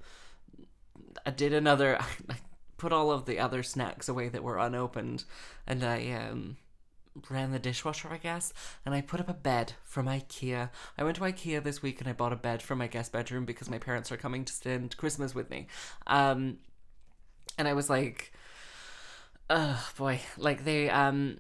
I 1.26 1.30
did 1.30 1.52
another. 1.52 1.98
I 2.30 2.36
put 2.78 2.92
all 2.92 3.10
of 3.10 3.26
the 3.26 3.38
other 3.38 3.62
snacks 3.62 4.08
away 4.08 4.30
that 4.30 4.42
were 4.42 4.56
unopened, 4.56 5.24
and 5.66 5.84
I 5.84 6.10
um 6.12 6.56
ran 7.28 7.52
the 7.52 7.58
dishwasher, 7.58 8.08
I 8.10 8.18
guess, 8.18 8.52
and 8.84 8.94
I 8.94 9.00
put 9.00 9.20
up 9.20 9.28
a 9.28 9.34
bed 9.34 9.74
from 9.84 10.06
IKEA. 10.06 10.70
I 10.96 11.04
went 11.04 11.16
to 11.16 11.22
IKEA 11.22 11.62
this 11.62 11.82
week 11.82 12.00
and 12.00 12.08
I 12.08 12.12
bought 12.12 12.32
a 12.32 12.36
bed 12.36 12.62
for 12.62 12.76
my 12.76 12.86
guest 12.86 13.12
bedroom 13.12 13.44
because 13.44 13.68
my 13.70 13.78
parents 13.78 14.12
are 14.12 14.16
coming 14.16 14.44
to 14.44 14.52
spend 14.52 14.96
Christmas 14.96 15.34
with 15.34 15.50
me. 15.50 15.66
Um, 16.06 16.58
and 17.58 17.66
I 17.68 17.74
was 17.74 17.90
like, 17.90 18.32
oh 19.48 19.90
boy, 19.96 20.20
like 20.38 20.64
they 20.64 20.88
um 20.88 21.38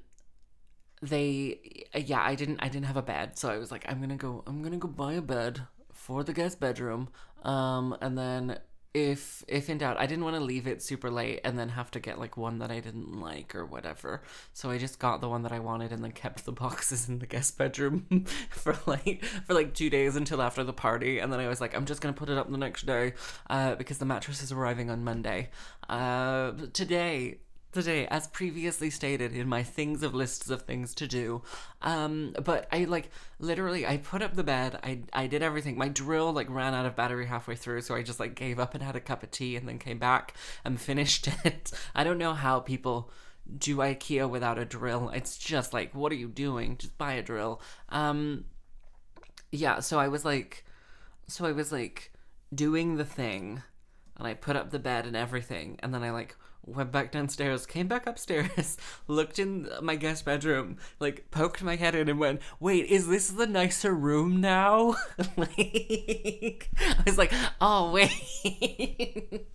they 1.02 1.58
yeah 1.94 2.22
i 2.22 2.34
didn't 2.34 2.60
i 2.60 2.68
didn't 2.68 2.84
have 2.84 2.96
a 2.96 3.02
bed 3.02 3.38
so 3.38 3.48
i 3.48 3.56
was 3.56 3.70
like 3.70 3.84
i'm 3.88 4.00
gonna 4.00 4.16
go 4.16 4.42
i'm 4.46 4.62
gonna 4.62 4.76
go 4.76 4.88
buy 4.88 5.14
a 5.14 5.22
bed 5.22 5.62
for 5.92 6.22
the 6.22 6.32
guest 6.32 6.60
bedroom 6.60 7.08
um 7.42 7.96
and 8.02 8.18
then 8.18 8.58
if 8.92 9.44
if 9.46 9.70
in 9.70 9.78
doubt 9.78 9.96
i 10.00 10.06
didn't 10.06 10.24
want 10.24 10.34
to 10.34 10.42
leave 10.42 10.66
it 10.66 10.82
super 10.82 11.10
late 11.10 11.40
and 11.44 11.56
then 11.56 11.68
have 11.68 11.92
to 11.92 12.00
get 12.00 12.18
like 12.18 12.36
one 12.36 12.58
that 12.58 12.72
i 12.72 12.80
didn't 12.80 13.20
like 13.20 13.54
or 13.54 13.64
whatever. 13.64 14.22
So 14.52 14.70
i 14.70 14.78
just 14.78 14.98
got 14.98 15.20
the 15.20 15.28
one 15.28 15.42
that 15.42 15.52
i 15.52 15.60
wanted 15.60 15.92
and 15.92 16.02
then 16.02 16.12
kept 16.12 16.44
the 16.44 16.52
boxes 16.64 17.08
in 17.08 17.20
the 17.20 17.26
guest 17.26 17.56
bedroom 17.56 18.26
for 18.50 18.76
like 18.86 19.24
for 19.46 19.54
like 19.54 19.74
two 19.74 19.90
days 19.90 20.16
until 20.16 20.42
after 20.42 20.64
the 20.64 20.72
party. 20.72 21.20
And 21.20 21.32
then 21.32 21.40
i 21.40 21.46
was 21.48 21.60
like 21.60 21.76
i'm 21.76 21.86
just 21.86 22.00
gonna 22.00 22.14
put 22.14 22.28
it 22.28 22.38
up 22.38 22.50
the 22.50 22.58
next 22.58 22.86
day 22.86 23.14
uh, 23.48 23.76
because 23.76 23.98
the 23.98 24.06
mattress 24.06 24.42
is 24.42 24.52
arriving 24.52 24.90
on 24.90 25.04
monday. 25.04 25.50
Uh, 25.88 26.52
today 26.72 27.38
today, 27.72 28.06
as 28.06 28.26
previously 28.28 28.90
stated 28.90 29.34
in 29.34 29.48
my 29.48 29.62
things 29.62 30.02
of 30.02 30.14
lists 30.14 30.50
of 30.50 30.62
things 30.62 30.94
to 30.96 31.06
do. 31.06 31.42
Um, 31.82 32.34
but 32.42 32.66
I 32.72 32.84
like 32.84 33.10
literally 33.38 33.86
I 33.86 33.98
put 33.98 34.22
up 34.22 34.34
the 34.34 34.44
bed, 34.44 34.78
I 34.82 35.00
I 35.12 35.26
did 35.26 35.42
everything. 35.42 35.78
My 35.78 35.88
drill 35.88 36.32
like 36.32 36.50
ran 36.50 36.74
out 36.74 36.86
of 36.86 36.96
battery 36.96 37.26
halfway 37.26 37.56
through, 37.56 37.82
so 37.82 37.94
I 37.94 38.02
just 38.02 38.20
like 38.20 38.34
gave 38.34 38.58
up 38.58 38.74
and 38.74 38.82
had 38.82 38.96
a 38.96 39.00
cup 39.00 39.22
of 39.22 39.30
tea 39.30 39.56
and 39.56 39.68
then 39.68 39.78
came 39.78 39.98
back 39.98 40.34
and 40.64 40.80
finished 40.90 41.28
it. 41.44 41.72
I 41.94 42.04
don't 42.04 42.18
know 42.18 42.34
how 42.34 42.60
people 42.60 43.10
do 43.58 43.78
IKEA 43.78 44.28
without 44.28 44.58
a 44.58 44.64
drill. 44.64 45.10
It's 45.10 45.36
just 45.38 45.72
like, 45.72 45.94
what 45.94 46.12
are 46.12 46.16
you 46.16 46.28
doing? 46.28 46.76
Just 46.76 46.98
buy 46.98 47.14
a 47.14 47.22
drill. 47.22 47.60
Um 47.88 48.44
yeah, 49.52 49.80
so 49.80 49.98
I 49.98 50.08
was 50.08 50.24
like 50.24 50.64
so 51.26 51.46
I 51.46 51.52
was 51.52 51.72
like 51.72 52.12
doing 52.54 52.96
the 52.96 53.04
thing 53.04 53.62
and 54.16 54.26
I 54.26 54.34
put 54.34 54.56
up 54.56 54.70
the 54.70 54.78
bed 54.78 55.06
and 55.06 55.16
everything 55.16 55.78
and 55.82 55.94
then 55.94 56.02
I 56.02 56.10
like 56.10 56.36
went 56.64 56.92
back 56.92 57.12
downstairs, 57.12 57.66
came 57.66 57.88
back 57.88 58.06
upstairs, 58.06 58.76
looked 59.08 59.38
in 59.38 59.68
my 59.82 59.96
guest 59.96 60.24
bedroom, 60.24 60.76
like 60.98 61.30
poked 61.30 61.62
my 61.62 61.76
head 61.76 61.94
in 61.94 62.08
and 62.08 62.18
went, 62.18 62.40
"Wait, 62.58 62.86
is 62.86 63.08
this 63.08 63.28
the 63.28 63.46
nicer 63.46 63.94
room 63.94 64.40
now?" 64.40 64.96
like 65.36 66.70
I 66.78 67.02
was 67.04 67.18
like, 67.18 67.32
"Oh 67.60 67.90
wait." 67.92 69.46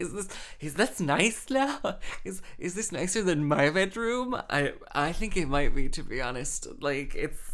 is 0.00 0.12
this 0.12 0.28
is 0.60 0.74
this 0.74 1.00
nice 1.00 1.46
now? 1.50 1.98
Is 2.24 2.42
is 2.58 2.74
this 2.74 2.92
nicer 2.92 3.22
than 3.22 3.44
my 3.46 3.70
bedroom? 3.70 4.40
I 4.50 4.72
I 4.92 5.12
think 5.12 5.36
it 5.36 5.46
might 5.46 5.74
be 5.74 5.88
to 5.90 6.02
be 6.02 6.20
honest. 6.20 6.66
Like 6.80 7.14
it's 7.14 7.51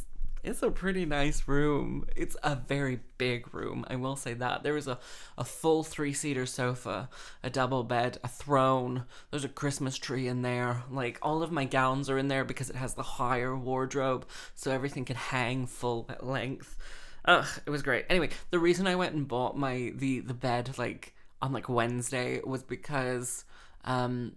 it's 0.49 0.63
a 0.63 0.71
pretty 0.71 1.05
nice 1.05 1.47
room. 1.47 2.07
It's 2.17 2.37
a 2.43 2.57
very 2.57 3.01
big 3.19 3.55
room, 3.55 3.85
I 3.89 3.97
will 3.97 4.17
say 4.17 4.35
that. 4.35 4.63
There 4.63 4.77
is 4.77 4.89
a, 4.89 4.99
a 5.37 5.45
full 5.45 5.85
three 5.85 6.13
seater 6.13 6.47
sofa, 6.47 7.09
a 7.43 7.51
double 7.51 7.85
bed, 7.85 8.19
a 8.25 8.29
throne, 8.29 9.05
there's 9.31 9.45
a 9.45 9.49
Christmas 9.49 9.97
tree 9.97 10.27
in 10.27 10.43
there. 10.43 10.83
Like, 10.91 11.19
all 11.23 11.43
of 11.43 11.53
my 11.53 11.65
gowns 11.65 12.11
are 12.11 12.19
in 12.19 12.29
there 12.29 12.45
because 12.45 12.71
it 12.71 12.77
has 12.77 12.95
the 12.95 13.03
higher 13.03 13.57
wardrobe, 13.57 14.27
so 14.55 14.71
everything 14.71 15.05
can 15.05 15.17
hang 15.17 15.67
full 15.67 16.07
at 16.09 16.27
length. 16.27 16.77
Ugh, 17.25 17.47
it 17.67 17.71
was 17.71 17.83
great. 17.83 18.07
Anyway, 18.09 18.31
the 18.51 18.59
reason 18.59 18.87
I 18.87 18.97
went 18.97 19.15
and 19.15 19.29
bought 19.29 19.57
my 19.57 19.93
the, 19.95 20.21
the 20.21 20.35
bed, 20.35 20.79
like, 20.79 21.15
on 21.41 21.53
like 21.53 21.69
Wednesday 21.69 22.41
was 22.45 22.63
because 22.63 23.45
um 23.85 24.33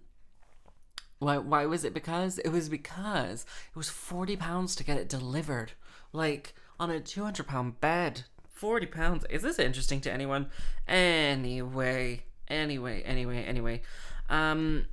Why? 1.18 1.38
Why 1.38 1.66
was 1.66 1.84
it 1.84 1.94
because? 1.94 2.38
It 2.38 2.50
was 2.50 2.68
because 2.68 3.46
it 3.70 3.76
was 3.76 3.88
forty 3.88 4.36
pounds 4.36 4.76
to 4.76 4.84
get 4.84 4.98
it 4.98 5.08
delivered, 5.08 5.72
like 6.12 6.54
on 6.78 6.90
a 6.90 7.00
two 7.00 7.24
hundred 7.24 7.46
pound 7.46 7.80
bed. 7.80 8.22
Forty 8.48 8.86
pounds. 8.86 9.24
Is 9.28 9.42
this 9.42 9.58
interesting 9.58 10.00
to 10.02 10.12
anyone? 10.12 10.48
Anyway, 10.86 12.22
anyway, 12.48 13.02
anyway, 13.02 13.44
anyway. 13.44 13.82
Um, 14.28 14.86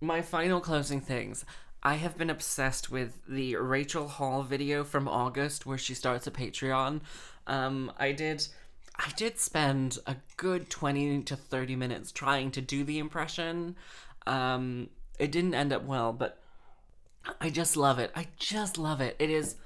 my 0.00 0.22
final 0.22 0.60
closing 0.60 1.00
things. 1.00 1.44
I 1.82 1.94
have 1.94 2.18
been 2.18 2.28
obsessed 2.28 2.90
with 2.90 3.20
the 3.26 3.56
Rachel 3.56 4.06
Hall 4.06 4.42
video 4.42 4.84
from 4.84 5.08
August 5.08 5.64
where 5.64 5.78
she 5.78 5.94
starts 5.94 6.26
a 6.26 6.30
Patreon. 6.30 7.00
Um, 7.46 7.90
I 7.98 8.12
did 8.12 8.46
I 8.96 9.10
did 9.16 9.38
spend 9.38 9.98
a 10.06 10.16
good 10.36 10.68
20 10.68 11.22
to 11.22 11.36
30 11.36 11.76
minutes 11.76 12.12
trying 12.12 12.50
to 12.50 12.60
do 12.60 12.84
the 12.84 12.98
impression. 12.98 13.76
Um, 14.26 14.90
it 15.18 15.32
didn't 15.32 15.54
end 15.54 15.72
up 15.72 15.84
well, 15.84 16.12
but 16.12 16.38
I 17.40 17.48
just 17.48 17.78
love 17.78 17.98
it. 17.98 18.10
I 18.14 18.28
just 18.38 18.76
love 18.76 19.00
it. 19.00 19.16
It 19.18 19.30
is 19.30 19.56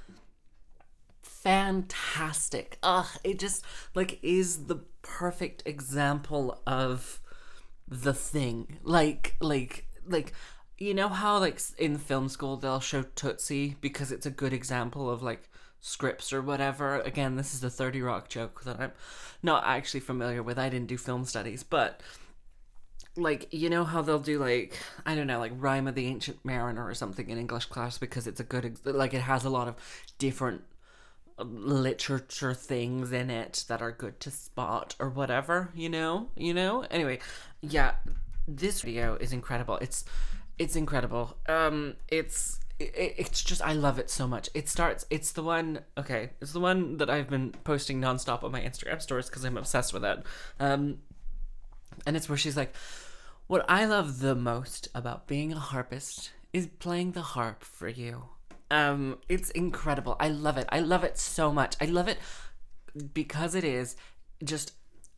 fantastic. 1.44 2.78
Ugh, 2.82 3.06
it 3.22 3.38
just 3.38 3.64
like 3.94 4.18
is 4.22 4.64
the 4.64 4.76
perfect 5.02 5.62
example 5.66 6.60
of 6.66 7.20
the 7.86 8.14
thing. 8.14 8.78
Like 8.82 9.36
like 9.40 9.86
like 10.06 10.32
you 10.78 10.94
know 10.94 11.08
how 11.08 11.38
like 11.38 11.60
in 11.78 11.98
film 11.98 12.28
school 12.28 12.56
they'll 12.56 12.80
show 12.80 13.02
Tootsie 13.02 13.76
because 13.80 14.10
it's 14.10 14.26
a 14.26 14.30
good 14.30 14.52
example 14.52 15.10
of 15.10 15.22
like 15.22 15.48
scripts 15.80 16.32
or 16.32 16.40
whatever. 16.40 17.00
Again, 17.00 17.36
this 17.36 17.54
is 17.54 17.62
a 17.62 17.70
30 17.70 18.00
Rock 18.00 18.28
joke 18.30 18.64
that 18.64 18.80
I'm 18.80 18.92
not 19.42 19.64
actually 19.66 20.00
familiar 20.00 20.42
with. 20.42 20.58
I 20.58 20.70
didn't 20.70 20.88
do 20.88 20.96
film 20.96 21.26
studies, 21.26 21.62
but 21.62 22.00
like 23.16 23.46
you 23.52 23.70
know 23.70 23.84
how 23.84 24.00
they'll 24.00 24.18
do 24.18 24.38
like 24.38 24.78
I 25.04 25.14
don't 25.14 25.26
know 25.26 25.38
like 25.38 25.52
Rime 25.56 25.86
of 25.86 25.94
the 25.94 26.06
Ancient 26.06 26.42
Mariner 26.42 26.86
or 26.86 26.94
something 26.94 27.28
in 27.28 27.38
English 27.38 27.66
class 27.66 27.98
because 27.98 28.26
it's 28.26 28.40
a 28.40 28.44
good 28.44 28.64
ex- 28.64 28.80
like 28.84 29.12
it 29.12 29.20
has 29.20 29.44
a 29.44 29.50
lot 29.50 29.68
of 29.68 29.76
different 30.18 30.62
literature 31.38 32.54
things 32.54 33.12
in 33.12 33.30
it 33.30 33.64
that 33.68 33.82
are 33.82 33.92
good 33.92 34.20
to 34.20 34.30
spot 34.30 34.94
or 34.98 35.08
whatever, 35.08 35.70
you 35.74 35.88
know? 35.88 36.28
You 36.36 36.54
know? 36.54 36.84
Anyway, 36.90 37.18
yeah, 37.60 37.94
this 38.46 38.82
video 38.82 39.16
is 39.16 39.32
incredible. 39.32 39.78
It's 39.78 40.04
it's 40.58 40.76
incredible. 40.76 41.36
Um 41.48 41.94
it's 42.08 42.60
it, 42.78 43.14
it's 43.16 43.42
just 43.42 43.62
I 43.62 43.72
love 43.72 43.98
it 43.98 44.10
so 44.10 44.28
much. 44.28 44.48
It 44.54 44.68
starts 44.68 45.06
it's 45.10 45.32
the 45.32 45.42
one 45.42 45.80
okay, 45.98 46.30
it's 46.40 46.52
the 46.52 46.60
one 46.60 46.98
that 46.98 47.10
I've 47.10 47.28
been 47.28 47.52
posting 47.64 48.00
nonstop 48.00 48.44
on 48.44 48.52
my 48.52 48.60
Instagram 48.60 49.02
stories 49.02 49.28
cuz 49.28 49.44
I'm 49.44 49.56
obsessed 49.56 49.92
with 49.92 50.04
it. 50.04 50.22
Um 50.60 50.98
and 52.06 52.16
it's 52.16 52.28
where 52.28 52.38
she's 52.38 52.56
like 52.56 52.74
what 53.46 53.64
I 53.68 53.84
love 53.84 54.20
the 54.20 54.34
most 54.34 54.88
about 54.94 55.26
being 55.26 55.52
a 55.52 55.58
harpist 55.58 56.30
is 56.52 56.68
playing 56.78 57.12
the 57.12 57.22
harp 57.22 57.62
for 57.62 57.88
you. 57.88 58.28
Um, 58.70 59.18
it's 59.28 59.50
incredible. 59.50 60.16
I 60.18 60.28
love 60.28 60.56
it. 60.56 60.66
I 60.70 60.80
love 60.80 61.04
it 61.04 61.18
so 61.18 61.52
much. 61.52 61.76
I 61.80 61.86
love 61.86 62.08
it 62.08 62.18
because 63.12 63.54
it 63.54 63.64
is 63.64 63.96
just 64.42 64.72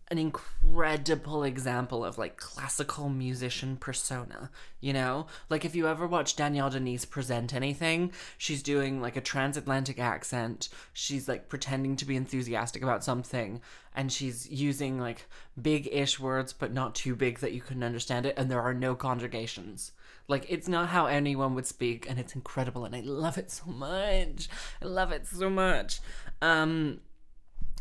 an 0.08 0.18
incredible 0.18 1.42
example 1.42 2.04
of 2.04 2.16
like 2.16 2.36
classical 2.36 3.08
musician 3.08 3.76
persona, 3.76 4.50
you 4.80 4.92
know? 4.92 5.26
Like 5.50 5.64
if 5.64 5.74
you 5.74 5.88
ever 5.88 6.06
watch 6.06 6.36
Danielle 6.36 6.70
de 6.70 6.78
Niese 6.78 7.08
present 7.08 7.52
anything, 7.52 8.12
she's 8.38 8.62
doing 8.62 9.00
like 9.00 9.16
a 9.16 9.20
transatlantic 9.20 9.98
accent. 9.98 10.68
She's 10.92 11.28
like 11.28 11.48
pretending 11.48 11.96
to 11.96 12.04
be 12.04 12.14
enthusiastic 12.14 12.82
about 12.82 13.02
something 13.02 13.60
and 13.96 14.12
she's 14.12 14.48
using 14.48 15.00
like 15.00 15.26
big-ish 15.60 16.20
words 16.20 16.52
but 16.52 16.72
not 16.72 16.94
too 16.94 17.16
big 17.16 17.40
that 17.40 17.52
you 17.52 17.60
couldn't 17.60 17.82
understand 17.82 18.26
it 18.26 18.34
and 18.36 18.48
there 18.48 18.62
are 18.62 18.74
no 18.74 18.94
conjugations. 18.94 19.90
Like 20.28 20.46
it's 20.48 20.68
not 20.68 20.90
how 20.90 21.06
anyone 21.06 21.54
would 21.56 21.66
speak 21.66 22.08
and 22.08 22.18
it's 22.20 22.34
incredible 22.34 22.84
and 22.84 22.94
I 22.94 23.00
love 23.00 23.38
it 23.38 23.50
so 23.50 23.66
much. 23.66 24.48
I 24.80 24.84
love 24.84 25.10
it 25.10 25.26
so 25.26 25.50
much. 25.50 26.00
Um 26.40 27.00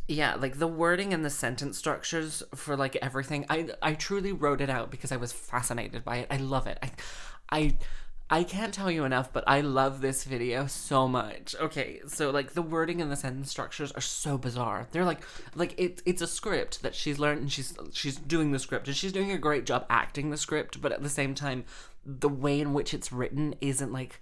yeah, 0.08 0.36
like 0.36 0.60
the 0.60 0.68
wording 0.68 1.13
and 1.13 1.26
the 1.26 1.30
sentence 1.30 1.78
structures 1.78 2.44
for 2.54 2.78
like 2.78 2.96
everything. 2.98 3.46
I 3.50 3.70
I 3.82 3.94
truly 3.94 4.32
wrote 4.32 4.62
it 4.62 4.70
out 4.70 4.91
because 4.91 5.12
I 5.12 5.18
was 5.18 5.32
fascinated 5.32 6.04
by 6.04 6.18
it. 6.18 6.28
I 6.30 6.38
love 6.38 6.68
it. 6.68 6.78
I 6.82 6.91
I 7.50 7.78
I 8.28 8.44
can't 8.44 8.74
tell 8.74 8.89
you 8.89 9.04
enough, 9.04 9.32
but 9.32 9.44
I 9.46 9.62
love 9.62 10.02
this 10.02 10.24
video 10.24 10.65
so 10.65 11.08
much. 11.08 11.56
Okay, 11.60 12.02
so 12.08 12.32
like 12.32 12.54
the 12.54 12.62
wording 12.63 13.00
and 13.00 13.12
the 13.12 13.15
sentence 13.15 13.52
structures 13.52 13.91
are 13.91 14.02
so 14.02 14.38
bizarre. 14.38 14.88
They're 14.91 15.06
like 15.06 15.22
like 15.56 15.80
it, 15.80 16.02
it's 16.06 16.22
a 16.22 16.28
script 16.28 16.82
that 16.82 16.96
she's 16.96 17.20
learned 17.20 17.41
and 17.41 17.52
she's 17.52 17.76
she's 17.91 18.18
doing 18.18 18.52
the 18.52 18.60
script 18.60 18.88
and 18.88 18.98
she's 18.98 19.12
doing 19.12 19.32
a 19.32 19.38
great 19.38 19.65
job 19.65 19.86
acting 19.89 20.30
the 20.30 20.38
script, 20.38 20.82
but 20.82 20.91
at 20.91 21.04
the 21.04 21.10
same 21.10 21.36
time 21.36 21.65
the 22.06 22.30
way 22.30 22.60
in 22.60 22.74
which 22.74 22.94
it's 22.94 23.12
written 23.12 23.56
isn't 23.62 23.91
like 23.91 24.22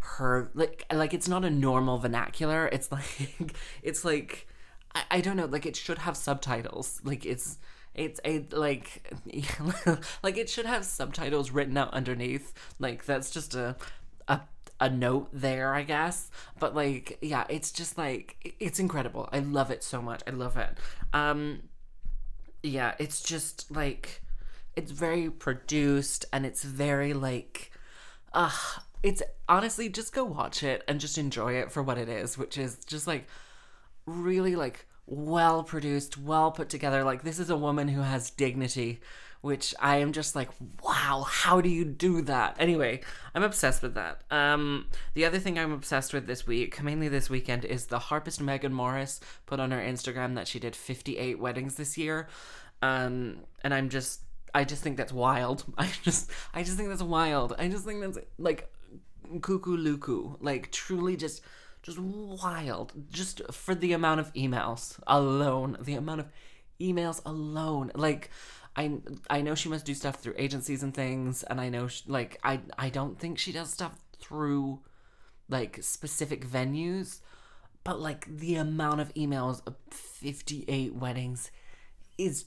her 0.00 0.50
like 0.54 0.84
like 0.92 1.14
it's 1.14 1.28
not 1.28 1.44
a 1.44 1.50
normal 1.50 1.98
vernacular. 1.98 2.68
It's 2.72 2.90
like 2.92 3.52
it's 3.82 4.04
like 4.04 4.48
I, 4.94 5.02
I 5.10 5.20
don't 5.20 5.36
know, 5.36 5.46
like 5.46 5.66
it 5.66 5.76
should 5.76 5.98
have 5.98 6.16
subtitles. 6.16 7.00
Like 7.04 7.24
it's 7.24 7.58
it's 7.94 8.20
a 8.24 8.46
like 8.52 9.12
like 10.22 10.36
it 10.36 10.48
should 10.48 10.66
have 10.66 10.84
subtitles 10.84 11.50
written 11.50 11.76
out 11.76 11.92
underneath. 11.92 12.52
Like 12.78 13.04
that's 13.04 13.30
just 13.30 13.54
a 13.54 13.76
a 14.28 14.40
a 14.80 14.88
note 14.88 15.28
there, 15.32 15.74
I 15.74 15.82
guess. 15.82 16.30
But 16.58 16.74
like 16.74 17.18
yeah, 17.20 17.44
it's 17.48 17.72
just 17.72 17.98
like 17.98 18.54
it's 18.58 18.78
incredible. 18.78 19.28
I 19.32 19.40
love 19.40 19.70
it 19.70 19.82
so 19.82 20.00
much. 20.00 20.22
I 20.26 20.30
love 20.30 20.56
it. 20.56 20.70
Um 21.12 21.62
yeah, 22.62 22.94
it's 22.98 23.22
just 23.22 23.70
like 23.70 24.22
it's 24.76 24.92
very 24.92 25.30
produced 25.30 26.24
and 26.32 26.46
it's 26.46 26.62
very 26.62 27.12
like 27.12 27.72
uh 28.32 28.50
it's 29.02 29.22
honestly 29.48 29.88
just 29.88 30.12
go 30.12 30.24
watch 30.24 30.62
it 30.62 30.84
and 30.86 31.00
just 31.00 31.18
enjoy 31.18 31.54
it 31.54 31.72
for 31.72 31.82
what 31.82 31.98
it 31.98 32.08
is, 32.08 32.36
which 32.38 32.58
is 32.58 32.76
just 32.84 33.06
like 33.06 33.26
really 34.10 34.56
like 34.56 34.86
well 35.06 35.62
produced, 35.62 36.18
well 36.18 36.50
put 36.52 36.68
together. 36.68 37.04
Like 37.04 37.22
this 37.22 37.38
is 37.38 37.50
a 37.50 37.56
woman 37.56 37.88
who 37.88 38.02
has 38.02 38.30
dignity, 38.30 39.00
which 39.40 39.74
I 39.80 39.96
am 39.96 40.12
just 40.12 40.36
like, 40.36 40.50
wow, 40.82 41.24
how 41.26 41.60
do 41.60 41.68
you 41.68 41.84
do 41.84 42.22
that? 42.22 42.56
Anyway, 42.58 43.00
I'm 43.34 43.42
obsessed 43.42 43.82
with 43.82 43.94
that. 43.94 44.22
Um, 44.30 44.86
the 45.14 45.24
other 45.24 45.38
thing 45.38 45.58
I'm 45.58 45.72
obsessed 45.72 46.12
with 46.12 46.26
this 46.26 46.46
week, 46.46 46.82
mainly 46.82 47.08
this 47.08 47.30
weekend, 47.30 47.64
is 47.64 47.86
the 47.86 47.98
harpist 47.98 48.40
Megan 48.40 48.72
Morris 48.72 49.20
put 49.46 49.60
on 49.60 49.70
her 49.70 49.80
Instagram 49.80 50.34
that 50.34 50.46
she 50.46 50.58
did 50.58 50.76
58 50.76 51.38
weddings 51.38 51.76
this 51.76 51.96
year. 51.96 52.28
Um, 52.82 53.40
and 53.62 53.74
I'm 53.74 53.88
just, 53.88 54.20
I 54.54 54.64
just 54.64 54.82
think 54.82 54.96
that's 54.96 55.12
wild. 55.12 55.64
I 55.78 55.90
just, 56.02 56.30
I 56.54 56.62
just 56.62 56.76
think 56.76 56.88
that's 56.88 57.02
wild. 57.02 57.54
I 57.58 57.68
just 57.68 57.84
think 57.84 58.00
that's 58.00 58.18
like 58.38 58.70
cuckoo 59.42 59.76
luku, 59.76 60.36
like 60.40 60.70
truly 60.70 61.16
just 61.16 61.42
just 61.82 61.98
wild 61.98 62.92
just 63.10 63.40
for 63.50 63.74
the 63.74 63.92
amount 63.92 64.20
of 64.20 64.32
emails 64.34 64.98
alone 65.06 65.76
the 65.80 65.94
amount 65.94 66.20
of 66.20 66.28
emails 66.80 67.20
alone 67.24 67.90
like 67.94 68.30
i 68.76 68.92
i 69.28 69.40
know 69.40 69.54
she 69.54 69.68
must 69.68 69.84
do 69.84 69.94
stuff 69.94 70.16
through 70.16 70.34
agencies 70.36 70.82
and 70.82 70.94
things 70.94 71.42
and 71.44 71.60
i 71.60 71.68
know 71.68 71.88
she, 71.88 72.02
like 72.06 72.38
i 72.44 72.60
i 72.78 72.88
don't 72.88 73.18
think 73.18 73.38
she 73.38 73.52
does 73.52 73.70
stuff 73.70 73.98
through 74.18 74.80
like 75.48 75.78
specific 75.82 76.46
venues 76.46 77.20
but 77.84 78.00
like 78.00 78.26
the 78.26 78.56
amount 78.56 79.00
of 79.00 79.12
emails 79.14 79.62
of 79.66 79.74
58 79.90 80.94
weddings 80.94 81.50
is 82.18 82.44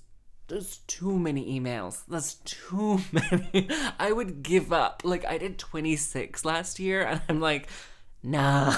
there's 0.48 0.78
too 0.88 1.18
many 1.18 1.60
emails. 1.60 2.04
That's 2.08 2.36
too 2.36 3.00
many. 3.12 3.70
I 4.00 4.12
would 4.12 4.44
give 4.44 4.72
up. 4.72 5.02
Like 5.04 5.26
I 5.26 5.38
did 5.38 5.58
26 5.58 6.46
last 6.46 6.80
year 6.80 7.02
and 7.04 7.22
I'm 7.30 7.40
like 7.40 7.68
nah. 8.24 8.76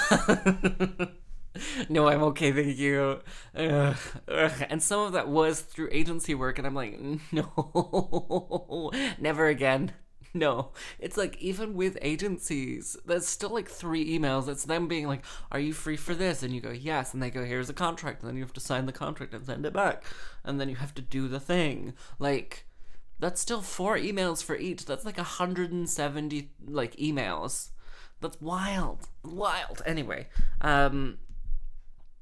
no, 1.90 2.08
I'm 2.08 2.24
okay, 2.24 2.52
thank 2.52 2.78
you. 2.78 3.22
Ugh, 3.56 3.98
ugh. 4.28 4.66
And 4.70 4.82
some 4.82 5.02
of 5.02 5.14
that 5.14 5.28
was 5.28 5.62
through 5.62 5.90
agency 5.92 6.36
work, 6.36 6.58
and 6.58 6.68
I'm 6.68 6.76
like, 6.76 7.00
no, 7.32 8.92
never 9.20 9.48
again. 9.48 9.94
No, 10.34 10.72
it's 11.00 11.16
like 11.16 11.38
even 11.38 11.76
with 11.76 11.98
agencies, 12.02 12.98
there's 13.06 13.26
still 13.26 13.52
like 13.52 13.70
three 13.70 14.20
emails. 14.20 14.50
It's 14.50 14.66
them 14.66 14.90
being 14.90 15.08
like, 15.08 15.24
"Are 15.50 15.62
you 15.62 15.72
free 15.72 15.96
for 15.96 16.14
this?" 16.14 16.44
And 16.44 16.54
you 16.54 16.60
go, 16.60 16.72
"Yes," 16.72 17.14
and 17.14 17.24
they 17.24 17.30
go, 17.30 17.46
"Here's 17.46 17.70
a 17.70 17.74
contract," 17.74 18.22
and 18.22 18.30
then 18.30 18.36
you 18.36 18.44
have 18.44 18.52
to 18.54 18.60
sign 18.60 18.86
the 18.86 18.92
contract 18.92 19.34
and 19.34 19.46
send 19.46 19.66
it 19.66 19.72
back, 19.72 20.04
and 20.44 20.60
then 20.60 20.68
you 20.68 20.76
have 20.76 20.94
to 20.96 21.02
do 21.02 21.30
the 21.30 21.40
thing. 21.40 21.94
Like, 22.20 22.66
that's 23.18 23.40
still 23.40 23.62
four 23.62 23.98
emails 23.98 24.44
for 24.44 24.58
each. 24.58 24.86
That's 24.86 25.06
like 25.06 25.16
170 25.18 26.52
like 26.68 26.98
emails 26.98 27.70
that's 28.22 28.40
wild. 28.42 29.08
Wild. 29.24 29.82
Anyway, 29.86 30.28
um 30.62 31.18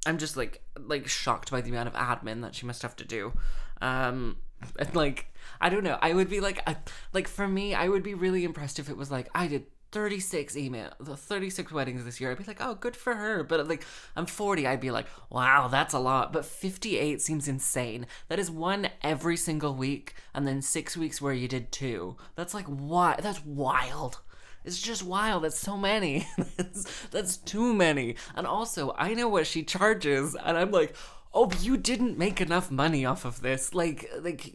I'm 0.06 0.18
just 0.18 0.36
like 0.36 0.62
like 0.78 1.08
shocked 1.08 1.50
by 1.50 1.60
the 1.60 1.70
amount 1.70 1.88
of 1.88 1.94
admin 1.94 2.42
that 2.42 2.54
she 2.54 2.66
must 2.66 2.82
have 2.82 2.96
to 2.96 3.04
do. 3.04 3.32
Um 3.80 4.38
and 4.78 4.94
like 4.94 5.32
I 5.60 5.68
don't 5.68 5.84
know. 5.84 5.98
I 6.00 6.12
would 6.12 6.28
be 6.28 6.40
like 6.40 6.62
I, 6.68 6.76
like 7.12 7.28
for 7.28 7.46
me, 7.46 7.74
I 7.74 7.88
would 7.88 8.02
be 8.02 8.14
really 8.14 8.44
impressed 8.44 8.78
if 8.78 8.88
it 8.88 8.96
was 8.96 9.10
like 9.10 9.28
I 9.34 9.46
did 9.46 9.66
36 9.94 10.56
email 10.56 10.90
36 11.00 11.70
weddings 11.70 12.04
this 12.04 12.20
year 12.20 12.32
i'd 12.32 12.38
be 12.38 12.42
like 12.42 12.60
oh 12.60 12.74
good 12.74 12.96
for 12.96 13.14
her 13.14 13.44
but 13.44 13.68
like 13.68 13.84
i'm 14.16 14.26
40 14.26 14.66
i'd 14.66 14.80
be 14.80 14.90
like 14.90 15.06
wow 15.30 15.68
that's 15.68 15.94
a 15.94 16.00
lot 16.00 16.32
but 16.32 16.44
58 16.44 17.22
seems 17.22 17.46
insane 17.46 18.04
that 18.26 18.40
is 18.40 18.50
one 18.50 18.88
every 19.02 19.36
single 19.36 19.72
week 19.72 20.16
and 20.34 20.48
then 20.48 20.62
six 20.62 20.96
weeks 20.96 21.22
where 21.22 21.32
you 21.32 21.46
did 21.46 21.70
two 21.70 22.16
that's 22.34 22.54
like 22.54 22.66
why 22.66 23.20
that's 23.22 23.44
wild 23.44 24.18
It's 24.64 24.80
just 24.80 25.02
wild. 25.02 25.44
That's 25.44 25.58
so 25.58 25.76
many. 25.76 26.26
that's, 26.56 27.06
that's 27.08 27.36
too 27.36 27.74
many. 27.74 28.16
And 28.34 28.46
also, 28.46 28.94
I 28.96 29.14
know 29.14 29.28
what 29.28 29.46
she 29.46 29.62
charges, 29.62 30.34
and 30.34 30.56
I'm 30.56 30.70
like, 30.70 30.96
oh, 31.32 31.50
you 31.60 31.76
didn't 31.76 32.18
make 32.18 32.40
enough 32.40 32.70
money 32.70 33.04
off 33.04 33.24
of 33.24 33.42
this. 33.42 33.74
Like, 33.74 34.10
like, 34.20 34.54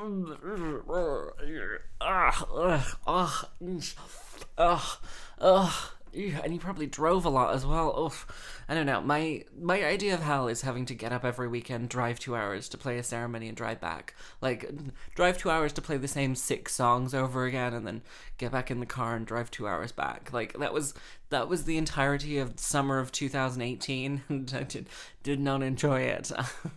ugh, 0.00 0.38
ugh, 2.00 2.96
ugh, 3.06 3.46
ugh, 4.58 4.98
ugh. 5.38 5.90
And 6.14 6.52
you 6.52 6.60
probably 6.60 6.86
drove 6.86 7.24
a 7.24 7.28
lot 7.28 7.54
as 7.54 7.66
well. 7.66 7.98
Oof. 7.98 8.26
I 8.68 8.74
don't 8.74 8.86
know. 8.86 9.00
My 9.00 9.44
my 9.60 9.84
idea 9.84 10.14
of 10.14 10.22
hell 10.22 10.48
is 10.48 10.62
having 10.62 10.86
to 10.86 10.94
get 10.94 11.12
up 11.12 11.24
every 11.24 11.48
weekend, 11.48 11.88
drive 11.88 12.18
two 12.18 12.36
hours 12.36 12.68
to 12.70 12.78
play 12.78 12.98
a 12.98 13.02
ceremony, 13.02 13.48
and 13.48 13.56
drive 13.56 13.80
back. 13.80 14.14
Like 14.40 14.70
drive 15.14 15.38
two 15.38 15.50
hours 15.50 15.72
to 15.74 15.82
play 15.82 15.96
the 15.96 16.08
same 16.08 16.34
six 16.34 16.74
songs 16.74 17.14
over 17.14 17.44
again, 17.44 17.74
and 17.74 17.86
then 17.86 18.02
get 18.38 18.52
back 18.52 18.70
in 18.70 18.80
the 18.80 18.86
car 18.86 19.16
and 19.16 19.26
drive 19.26 19.50
two 19.50 19.66
hours 19.66 19.92
back. 19.92 20.32
Like 20.32 20.56
that 20.58 20.72
was 20.72 20.94
that 21.30 21.48
was 21.48 21.64
the 21.64 21.76
entirety 21.76 22.38
of 22.38 22.58
summer 22.58 22.98
of 22.98 23.10
2018, 23.12 24.22
and 24.28 24.54
I 24.56 24.62
did 24.62 24.88
did 25.22 25.40
not 25.40 25.62
enjoy 25.62 26.02
it. 26.02 26.30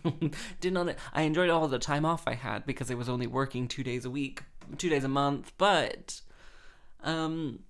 did 0.60 0.72
not. 0.72 0.94
I 1.12 1.22
enjoyed 1.22 1.50
all 1.50 1.68
the 1.68 1.78
time 1.78 2.04
off 2.04 2.24
I 2.26 2.34
had 2.34 2.66
because 2.66 2.90
I 2.90 2.94
was 2.94 3.08
only 3.08 3.26
working 3.26 3.68
two 3.68 3.84
days 3.84 4.04
a 4.04 4.10
week, 4.10 4.42
two 4.76 4.88
days 4.88 5.04
a 5.04 5.08
month, 5.08 5.52
but 5.58 6.20
um 7.04 7.60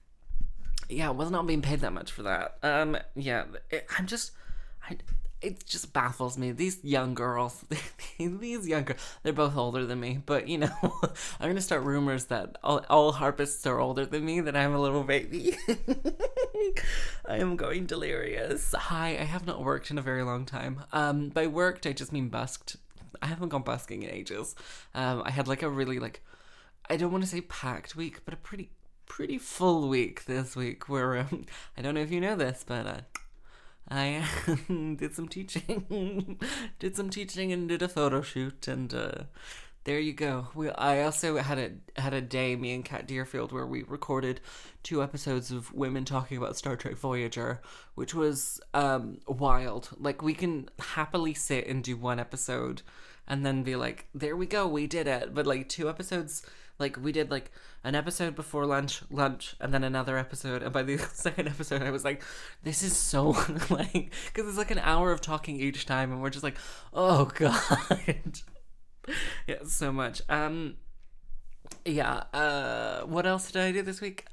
yeah, 0.88 1.08
I 1.08 1.10
was 1.12 1.30
not 1.30 1.46
being 1.46 1.62
paid 1.62 1.80
that 1.80 1.92
much 1.92 2.12
for 2.12 2.22
that. 2.22 2.58
Um, 2.62 2.96
yeah, 3.14 3.44
it, 3.70 3.86
I'm 3.98 4.06
just, 4.06 4.32
I, 4.88 4.96
it 5.40 5.64
just 5.66 5.92
baffles 5.92 6.36
me. 6.36 6.52
These 6.52 6.82
young 6.82 7.14
girls, 7.14 7.64
these 8.18 8.66
young 8.66 8.84
girls, 8.84 9.00
they're 9.22 9.32
both 9.32 9.56
older 9.56 9.86
than 9.86 10.00
me, 10.00 10.20
but 10.24 10.48
you 10.48 10.58
know, 10.58 10.70
I'm 11.40 11.48
gonna 11.48 11.60
start 11.60 11.82
rumors 11.82 12.26
that 12.26 12.56
all, 12.62 12.84
all 12.88 13.12
harpists 13.12 13.66
are 13.66 13.78
older 13.78 14.06
than 14.06 14.24
me, 14.24 14.40
that 14.40 14.56
I'm 14.56 14.74
a 14.74 14.80
little 14.80 15.04
baby. 15.04 15.56
I 17.26 17.36
am 17.36 17.56
going 17.56 17.86
delirious. 17.86 18.74
Hi, 18.74 19.10
I 19.10 19.24
have 19.24 19.46
not 19.46 19.62
worked 19.62 19.90
in 19.90 19.98
a 19.98 20.02
very 20.02 20.22
long 20.22 20.44
time. 20.44 20.84
Um, 20.92 21.28
by 21.28 21.46
worked, 21.46 21.86
I 21.86 21.92
just 21.92 22.12
mean 22.12 22.28
busked. 22.28 22.76
I 23.22 23.26
haven't 23.26 23.50
gone 23.50 23.62
busking 23.62 24.02
in 24.02 24.10
ages. 24.10 24.54
Um, 24.94 25.22
I 25.24 25.30
had 25.30 25.48
like 25.48 25.62
a 25.62 25.68
really 25.68 25.98
like, 25.98 26.22
I 26.88 26.96
don't 26.96 27.12
want 27.12 27.24
to 27.24 27.30
say 27.30 27.40
packed 27.42 27.96
week, 27.96 28.24
but 28.24 28.34
a 28.34 28.36
pretty 28.36 28.70
pretty 29.08 29.38
full 29.38 29.88
week 29.88 30.24
this 30.26 30.54
week 30.54 30.88
where 30.88 31.18
um, 31.18 31.46
I 31.76 31.82
don't 31.82 31.94
know 31.94 32.00
if 32.00 32.10
you 32.10 32.20
know 32.20 32.36
this, 32.36 32.64
but 32.66 32.86
uh, 32.86 33.00
I 33.90 34.24
did 34.68 35.14
some 35.14 35.28
teaching, 35.28 36.38
did 36.78 36.94
some 36.96 37.10
teaching 37.10 37.52
and 37.52 37.68
did 37.68 37.82
a 37.82 37.88
photo 37.88 38.22
shoot, 38.22 38.68
and 38.68 38.92
uh, 38.92 39.24
there 39.84 39.98
you 39.98 40.12
go. 40.12 40.48
We, 40.54 40.68
I 40.70 41.02
also 41.02 41.38
had 41.38 41.58
a 41.58 42.00
had 42.00 42.12
a 42.12 42.20
day, 42.20 42.54
me 42.54 42.74
and 42.74 42.84
Kat 42.84 43.08
Deerfield, 43.08 43.52
where 43.52 43.66
we 43.66 43.82
recorded 43.82 44.40
two 44.82 45.02
episodes 45.02 45.50
of 45.50 45.72
women 45.72 46.04
talking 46.04 46.36
about 46.36 46.56
Star 46.56 46.76
Trek 46.76 46.96
Voyager, 46.96 47.62
which 47.94 48.14
was 48.14 48.60
um, 48.74 49.18
wild. 49.26 49.88
Like 49.98 50.22
we 50.22 50.34
can 50.34 50.68
happily 50.78 51.32
sit 51.34 51.66
and 51.66 51.82
do 51.82 51.96
one 51.96 52.20
episode 52.20 52.82
and 53.26 53.44
then 53.44 53.62
be 53.62 53.76
like, 53.76 54.06
"There 54.14 54.36
we 54.36 54.46
go, 54.46 54.68
we 54.68 54.86
did 54.86 55.06
it." 55.06 55.34
But 55.34 55.46
like 55.46 55.68
two 55.70 55.88
episodes 55.88 56.42
like 56.78 56.96
we 56.96 57.12
did 57.12 57.30
like 57.30 57.50
an 57.84 57.94
episode 57.94 58.34
before 58.34 58.66
lunch, 58.66 59.02
lunch, 59.10 59.56
and 59.60 59.72
then 59.74 59.84
another 59.84 60.16
episode. 60.16 60.62
And 60.62 60.72
by 60.72 60.82
the 60.82 60.98
second 61.12 61.48
episode, 61.48 61.82
I 61.82 61.90
was 61.90 62.04
like, 62.04 62.22
"This 62.62 62.82
is 62.82 62.96
so 62.96 63.30
like," 63.70 64.12
because 64.26 64.48
it's 64.48 64.58
like 64.58 64.70
an 64.70 64.78
hour 64.78 65.12
of 65.12 65.20
talking 65.20 65.60
each 65.60 65.86
time, 65.86 66.12
and 66.12 66.22
we're 66.22 66.30
just 66.30 66.44
like, 66.44 66.56
"Oh 66.92 67.24
god." 67.34 68.40
yeah, 69.46 69.64
so 69.64 69.92
much. 69.92 70.22
Um, 70.28 70.76
yeah. 71.84 72.24
Uh, 72.32 73.02
what 73.02 73.26
else 73.26 73.50
did 73.50 73.62
I 73.62 73.72
do 73.72 73.82
this 73.82 74.00
week? 74.00 74.26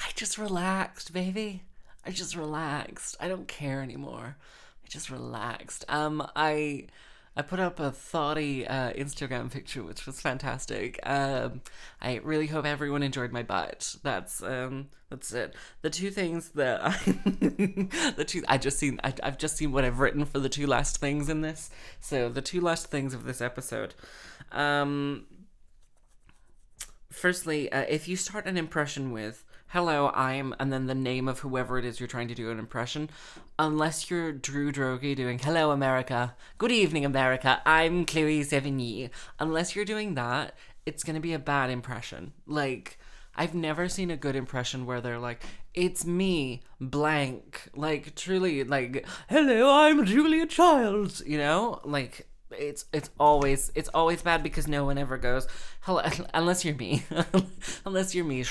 I 0.00 0.10
just 0.14 0.38
relaxed, 0.38 1.12
baby. 1.12 1.62
I 2.04 2.10
just 2.10 2.34
relaxed. 2.36 3.16
I 3.20 3.28
don't 3.28 3.46
care 3.46 3.80
anymore. 3.80 4.36
I 4.84 4.88
just 4.88 5.10
relaxed. 5.10 5.84
Um, 5.88 6.26
I 6.34 6.86
I 7.34 7.42
put 7.42 7.60
up 7.60 7.80
a 7.80 7.90
thoughty 7.90 8.66
uh, 8.66 8.92
Instagram 8.92 9.50
picture, 9.50 9.82
which 9.82 10.04
was 10.04 10.20
fantastic. 10.20 11.00
Um, 11.04 11.62
I 12.00 12.16
really 12.22 12.46
hope 12.46 12.66
everyone 12.66 13.02
enjoyed 13.02 13.32
my 13.32 13.42
butt. 13.42 13.96
That's 14.02 14.42
um, 14.42 14.88
that's 15.08 15.32
it. 15.32 15.54
The 15.80 15.88
two 15.88 16.10
things 16.10 16.50
that 16.50 16.80
I, 16.84 16.90
the 18.16 18.24
two 18.26 18.42
I 18.48 18.58
just 18.58 18.78
seen, 18.78 19.00
I, 19.02 19.14
I've 19.22 19.38
just 19.38 19.56
seen 19.56 19.72
what 19.72 19.84
I've 19.84 19.98
written 19.98 20.26
for 20.26 20.40
the 20.40 20.50
two 20.50 20.66
last 20.66 20.98
things 20.98 21.30
in 21.30 21.40
this. 21.40 21.70
So 22.00 22.28
the 22.28 22.42
two 22.42 22.60
last 22.60 22.88
things 22.88 23.14
of 23.14 23.24
this 23.24 23.40
episode. 23.40 23.94
Um, 24.50 25.24
firstly, 27.10 27.72
uh, 27.72 27.86
if 27.88 28.08
you 28.08 28.16
start 28.16 28.46
an 28.46 28.58
impression 28.58 29.10
with 29.10 29.44
hello, 29.72 30.10
I'm, 30.14 30.54
and 30.60 30.70
then 30.70 30.86
the 30.86 30.94
name 30.94 31.26
of 31.28 31.38
whoever 31.38 31.78
it 31.78 31.84
is 31.86 31.98
you're 31.98 32.06
trying 32.06 32.28
to 32.28 32.34
do 32.34 32.50
an 32.50 32.58
impression. 32.58 33.08
Unless 33.58 34.10
you're 34.10 34.30
Drew 34.30 34.70
Droege 34.70 35.16
doing 35.16 35.38
hello, 35.38 35.70
America, 35.70 36.34
good 36.58 36.70
evening, 36.70 37.06
America, 37.06 37.62
I'm 37.64 38.04
Chloe 38.04 38.42
Sevigny. 38.42 39.08
Unless 39.38 39.74
you're 39.74 39.86
doing 39.86 40.12
that, 40.12 40.54
it's 40.84 41.02
gonna 41.02 41.20
be 41.20 41.32
a 41.32 41.38
bad 41.38 41.70
impression. 41.70 42.34
Like, 42.46 42.98
I've 43.34 43.54
never 43.54 43.88
seen 43.88 44.10
a 44.10 44.16
good 44.16 44.36
impression 44.36 44.84
where 44.84 45.00
they're 45.00 45.18
like, 45.18 45.42
it's 45.72 46.04
me, 46.04 46.60
blank. 46.78 47.70
Like, 47.74 48.14
truly, 48.14 48.64
like, 48.64 49.06
hello, 49.30 49.72
I'm 49.72 50.04
Julia 50.04 50.44
Childs, 50.44 51.22
you 51.26 51.38
know? 51.38 51.80
Like, 51.82 52.28
it's 52.58 52.86
it's 52.92 53.10
always 53.18 53.72
it's 53.74 53.88
always 53.94 54.22
bad 54.22 54.42
because 54.42 54.68
no 54.68 54.84
one 54.84 54.98
ever 54.98 55.18
goes 55.18 55.46
hello 55.80 56.02
unless 56.34 56.64
you're 56.64 56.74
me. 56.74 57.04
Unless 57.84 58.14
you're 58.14 58.24
me. 58.24 58.44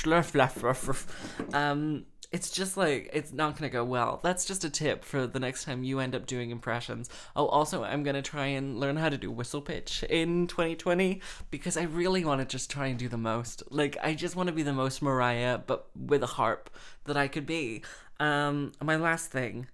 Um 1.54 2.06
it's 2.32 2.50
just 2.50 2.78
like 2.78 3.10
it's 3.12 3.34
not 3.34 3.58
gonna 3.58 3.70
go 3.70 3.84
well. 3.84 4.20
That's 4.24 4.46
just 4.46 4.64
a 4.64 4.70
tip 4.70 5.04
for 5.04 5.28
the 5.28 5.40
next 5.40 5.66
time 5.66 5.84
you 5.84 6.00
end 6.00 6.16
up 6.16 6.26
doing 6.26 6.52
impressions. 6.52 7.10
Oh 7.36 7.48
also 7.48 7.84
i'm 7.84 8.04
gonna 8.04 8.22
try 8.22 8.48
and 8.48 8.80
learn 8.80 8.98
how 8.98 9.10
to 9.10 9.18
do 9.18 9.32
whistle 9.32 9.62
pitch 9.62 10.04
in 10.10 10.48
2020 10.48 11.22
because 11.50 11.76
i 11.78 11.84
really 11.84 12.24
want 12.24 12.40
to 12.42 12.46
just 12.46 12.70
try 12.72 12.88
and 12.88 12.98
do 12.98 13.10
the 13.10 13.18
most. 13.18 13.64
Like 13.70 13.98
i 14.02 14.14
just 14.14 14.36
want 14.36 14.48
to 14.48 14.54
be 14.54 14.64
the 14.64 14.74
most 14.74 15.02
mariah 15.02 15.58
but 15.58 15.88
with 15.96 16.24
a 16.24 16.28
harp 16.28 16.70
that 17.06 17.18
i 17.18 17.28
could 17.28 17.46
be. 17.46 17.84
Um 18.20 18.72
my 18.82 18.96
last 18.96 19.32
thing 19.32 19.68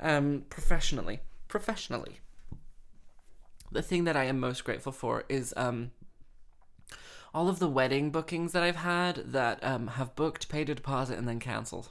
um 0.00 0.42
professionally 0.50 1.20
professionally 1.46 2.18
the 3.72 3.82
thing 3.82 4.04
that 4.04 4.16
I 4.16 4.24
am 4.24 4.38
most 4.38 4.64
grateful 4.64 4.92
for 4.92 5.24
is 5.28 5.54
um, 5.56 5.90
all 7.34 7.48
of 7.48 7.58
the 7.58 7.68
wedding 7.68 8.10
bookings 8.10 8.52
that 8.52 8.62
I've 8.62 8.76
had 8.76 9.32
that 9.32 9.62
um, 9.64 9.88
have 9.88 10.14
booked, 10.14 10.48
paid 10.48 10.68
a 10.68 10.74
deposit, 10.74 11.18
and 11.18 11.26
then 11.26 11.40
canceled. 11.40 11.90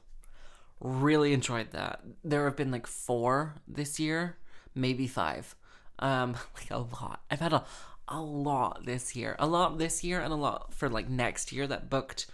Really 0.80 1.34
enjoyed 1.34 1.72
that. 1.72 2.02
There 2.24 2.46
have 2.46 2.56
been 2.56 2.72
like 2.72 2.88
four 2.88 3.56
this 3.68 4.00
year, 4.00 4.38
maybe 4.76 5.08
five. 5.08 5.56
Um, 6.00 6.36
like 6.56 6.72
a 6.72 6.78
lot. 6.78 7.22
I've 7.30 7.40
had 7.40 7.54
a 7.54 7.66
a 8.08 8.22
lot 8.22 8.86
this 8.86 9.16
year, 9.16 9.38
a 9.40 9.48
lot 9.48 9.78
this 9.78 10.04
year, 10.04 10.20
and 10.20 10.34
a 10.34 10.36
lot 10.36 10.74
for 10.74 10.90
like 10.90 11.10
next 11.10 11.52
year 11.54 11.66
that 11.68 11.90
booked, 11.90 12.28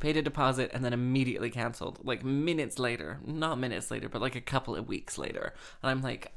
paid 0.00 0.16
a 0.16 0.22
deposit, 0.22 0.70
and 0.74 0.84
then 0.84 0.92
immediately 0.92 1.48
canceled. 1.48 2.00
Like 2.02 2.24
minutes 2.24 2.78
later, 2.78 3.20
not 3.24 3.58
minutes 3.58 3.90
later, 3.90 4.08
but 4.08 4.20
like 4.20 4.34
a 4.34 4.40
couple 4.40 4.74
of 4.74 4.88
weeks 4.88 5.16
later, 5.16 5.54
and 5.82 5.90
I'm 5.90 6.02
like, 6.02 6.32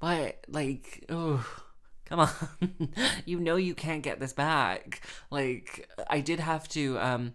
why? 0.00 0.34
Like, 0.48 1.06
oh 1.08 1.63
come 2.04 2.20
on 2.20 2.30
you 3.24 3.40
know 3.40 3.56
you 3.56 3.74
can't 3.74 4.02
get 4.02 4.20
this 4.20 4.32
back 4.32 5.00
like 5.30 5.88
i 6.08 6.20
did 6.20 6.40
have 6.40 6.68
to 6.68 6.98
um 6.98 7.34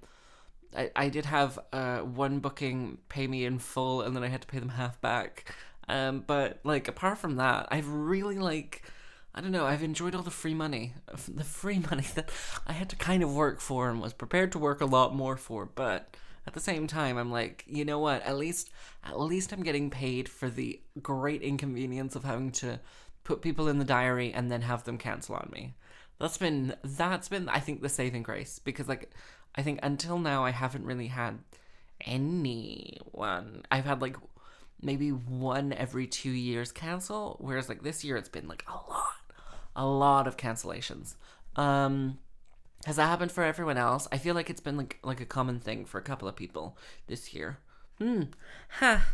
i, 0.76 0.92
I 0.96 1.10
did 1.10 1.26
have 1.26 1.60
uh 1.74 2.00
one 2.00 2.40
booking 2.40 3.00
pay 3.10 3.28
me 3.28 3.46
in 3.46 3.60
full 3.60 4.02
and 4.02 4.16
then 4.16 4.24
i 4.24 4.28
had 4.28 4.42
to 4.42 4.48
pay 4.48 4.60
them 4.60 4.70
half 4.70 5.00
back 5.02 5.54
um 5.88 6.24
but 6.26 6.60
like 6.64 6.88
apart 6.88 7.18
from 7.18 7.38
that 7.38 7.68
i've 7.72 7.88
really 7.88 8.38
like 8.38 8.84
I 9.34 9.42
don't 9.42 9.52
know. 9.52 9.66
I've 9.66 9.84
enjoyed 9.84 10.16
all 10.16 10.24
the 10.24 10.32
free 10.32 10.54
money, 10.54 10.96
the 11.28 11.44
free 11.44 11.80
money 11.80 12.06
that 12.16 12.30
I 12.66 12.74
had 12.74 12.90
to 12.90 12.96
kind 12.96 13.24
of 13.24 13.34
work 13.34 13.60
for 13.60 13.90
and 13.90 14.02
was 14.02 14.14
prepared 14.14 14.52
to 14.54 14.60
work 14.60 14.82
a 14.82 14.86
lot 14.86 15.16
more 15.16 15.38
for. 15.38 15.66
But 15.66 16.16
at 16.48 16.54
the 16.54 16.60
same 16.60 16.88
time, 16.88 17.18
I'm 17.18 17.32
like, 17.32 17.64
you 17.68 17.86
know 17.86 18.00
what? 18.00 18.24
At 18.24 18.38
least, 18.38 18.72
at 19.04 19.20
least 19.20 19.54
I'm 19.54 19.64
getting 19.64 19.90
paid 19.90 20.28
for 20.28 20.50
the 20.50 20.82
great 21.02 21.42
inconvenience 21.42 22.16
of 22.16 22.24
having 22.24 22.52
to 22.54 22.80
put 23.24 23.42
people 23.42 23.68
in 23.68 23.80
the 23.80 23.86
diary 23.86 24.34
and 24.34 24.52
then 24.52 24.62
have 24.62 24.84
them 24.84 24.98
cancel 24.98 25.36
on 25.36 25.50
me. 25.54 25.76
That's 26.20 26.38
been 26.38 26.76
that's 26.84 27.30
been 27.30 27.48
I 27.50 27.60
think 27.60 27.82
the 27.82 27.90
saving 27.90 28.24
grace 28.24 28.60
because 28.60 28.88
like 28.88 29.12
I 29.56 29.62
think 29.62 29.80
until 29.84 30.20
now 30.20 30.44
I 30.44 30.52
haven't 30.52 30.86
really 30.86 31.08
had 31.08 31.40
anyone. 32.02 33.64
I've 33.72 33.86
had 33.86 34.02
like 34.02 34.16
maybe 34.82 35.10
one 35.10 35.74
every 35.74 36.08
two 36.08 36.32
years 36.32 36.72
cancel. 36.72 37.38
Whereas 37.40 37.70
like 37.70 37.84
this 37.84 38.04
year, 38.04 38.18
it's 38.18 38.30
been 38.30 38.48
like 38.48 38.66
a 38.68 38.74
lot, 38.92 39.34
a 39.76 39.86
lot 39.86 40.28
of 40.28 40.38
cancellations. 40.38 41.16
Um, 41.56 42.20
has 42.86 42.96
that 42.96 43.08
happened 43.08 43.32
for 43.32 43.44
everyone 43.44 43.78
else? 43.78 44.08
I 44.12 44.18
feel 44.18 44.36
like 44.36 44.50
it's 44.50 44.62
been 44.62 44.78
like 44.78 45.00
like 45.04 45.22
a 45.22 45.26
common 45.26 45.60
thing 45.60 45.86
for 45.86 45.98
a 45.98 46.04
couple 46.04 46.28
of 46.28 46.36
people 46.36 46.78
this 47.08 47.34
year. 47.34 47.60
Hmm. 47.98 48.24
Ha. 48.80 49.06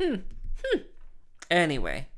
Hmm. 0.00 0.16
Hmm. 0.64 0.78
Anyway. 1.50 2.08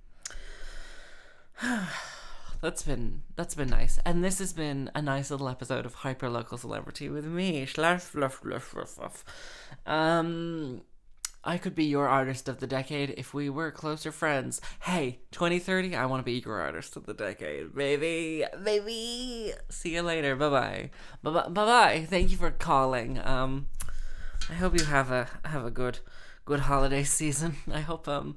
that's 2.60 2.82
been 2.82 3.22
that's 3.36 3.54
been 3.54 3.68
nice. 3.68 3.98
And 4.04 4.24
this 4.24 4.38
has 4.38 4.52
been 4.52 4.90
a 4.94 5.02
nice 5.02 5.30
little 5.30 5.48
episode 5.48 5.86
of 5.86 5.94
Hyper 5.94 6.28
Local 6.28 6.58
Celebrity 6.58 7.08
with 7.08 7.26
me. 7.26 7.66
Um 9.86 10.82
I 11.46 11.58
could 11.58 11.74
be 11.74 11.84
your 11.84 12.08
artist 12.08 12.48
of 12.48 12.58
the 12.58 12.66
decade 12.66 13.14
if 13.18 13.34
we 13.34 13.50
were 13.50 13.70
closer 13.70 14.10
friends. 14.10 14.62
Hey, 14.80 15.18
2030, 15.32 15.94
I 15.94 16.06
want 16.06 16.20
to 16.20 16.24
be 16.24 16.40
your 16.42 16.58
artist 16.58 16.96
of 16.96 17.04
the 17.04 17.12
decade, 17.12 17.74
baby, 17.74 18.46
baby. 18.62 19.52
See 19.68 19.94
you 19.94 20.00
later. 20.00 20.36
Bye 20.36 20.48
bye. 20.48 20.90
Bye 21.22 21.30
bye. 21.30 21.48
Bye 21.48 21.64
bye. 21.66 22.06
Thank 22.08 22.30
you 22.30 22.38
for 22.38 22.50
calling. 22.50 23.20
Um, 23.22 23.66
I 24.48 24.54
hope 24.54 24.78
you 24.78 24.86
have 24.86 25.10
a 25.10 25.28
have 25.44 25.66
a 25.66 25.70
good 25.70 25.98
good 26.46 26.60
holiday 26.60 27.04
season. 27.04 27.56
I 27.72 27.80
hope 27.80 28.08
um. 28.08 28.36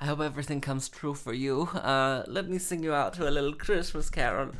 I 0.00 0.06
hope 0.06 0.20
everything 0.20 0.60
comes 0.60 0.88
true 0.88 1.14
for 1.14 1.32
you. 1.32 1.62
Uh, 1.74 2.22
let 2.28 2.48
me 2.48 2.58
sing 2.58 2.84
you 2.84 2.94
out 2.94 3.14
to 3.14 3.28
a 3.28 3.30
little 3.30 3.52
Christmas 3.52 4.08
carol. 4.08 4.52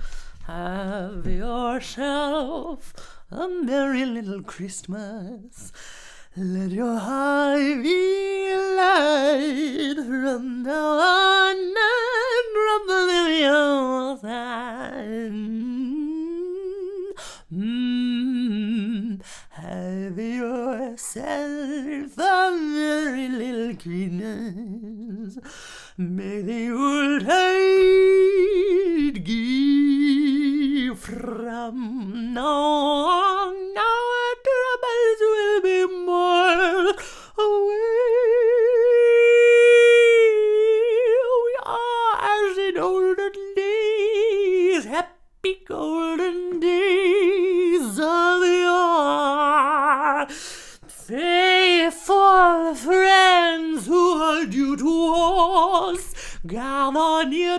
Have 0.46 1.26
yourself 1.26 2.92
a 3.30 3.46
merry 3.46 4.04
little 4.04 4.42
Christmas. 4.42 5.72
Let 6.36 6.70
your 6.70 6.98
be 7.82 8.54
light 8.76 9.94
from 9.96 10.62
now 10.64 10.98
on 10.98 11.56
and 11.56 12.54
the 12.88 13.06
very 13.06 13.44
outside. 13.44 15.32
Mm, 17.52 18.37
have 19.50 20.18
yourself 20.18 22.18
a 22.18 22.56
merry 22.56 23.28
little 23.28 23.76
Christmas. 23.76 25.38
May 25.96 26.42
the 26.42 26.70
old 26.70 27.22
Yuletide 27.22 29.24
give 29.24 30.98
from 30.98 32.34
now 32.34 32.44
on. 32.44 33.97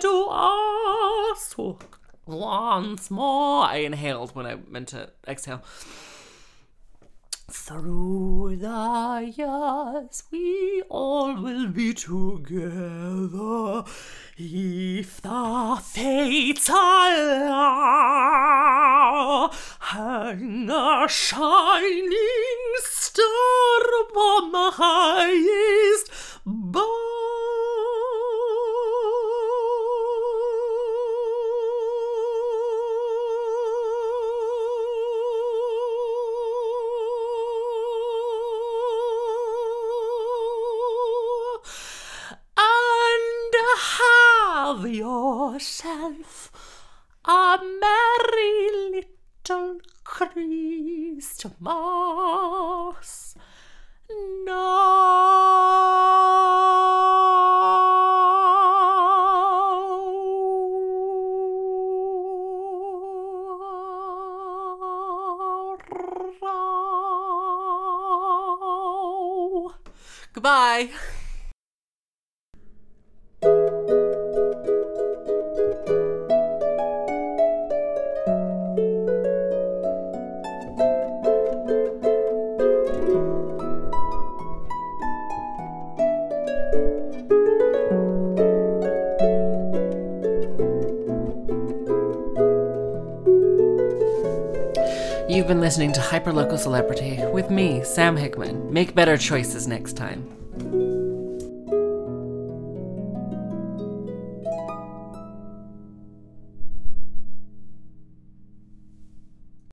To 0.02 0.28
us 0.30 1.56
once 2.26 3.12
more. 3.12 3.66
I 3.66 3.78
inhaled 3.78 4.36
when 4.36 4.45
I 4.45 4.56
meant 4.68 4.89
to 4.89 5.12
exhale. 5.28 5.64
Through 7.52 8.58
the 8.58 9.34
years, 9.36 10.24
we 10.32 10.84
all 10.88 11.34
will 11.41 11.68
be 11.68 11.93
together 11.95 13.84
if 14.38 15.22
the 15.22 15.82
fates 15.84 16.70
allow. 16.70 17.50
Hang 19.80 20.70
a 20.70 21.08
shining 21.10 22.12
star 22.84 23.82
upon 24.04 24.52
the 24.52 24.72
highest 24.76 26.12
bough. 26.45 27.59
Yourself 45.60 46.49
a 47.26 47.57
merry 47.82 49.03
little 49.49 49.82
Christmas. 50.05 51.60
No. 54.45 54.99
Listening 95.70 95.93
to 95.93 96.01
Hyperlocal 96.01 96.57
Celebrity 96.57 97.24
with 97.32 97.51
me, 97.51 97.84
Sam 97.84 98.17
Hickman. 98.17 98.74
Make 98.74 98.95
better 98.95 99.17
choices 99.17 99.67
next 99.67 99.93
time. 99.93 100.38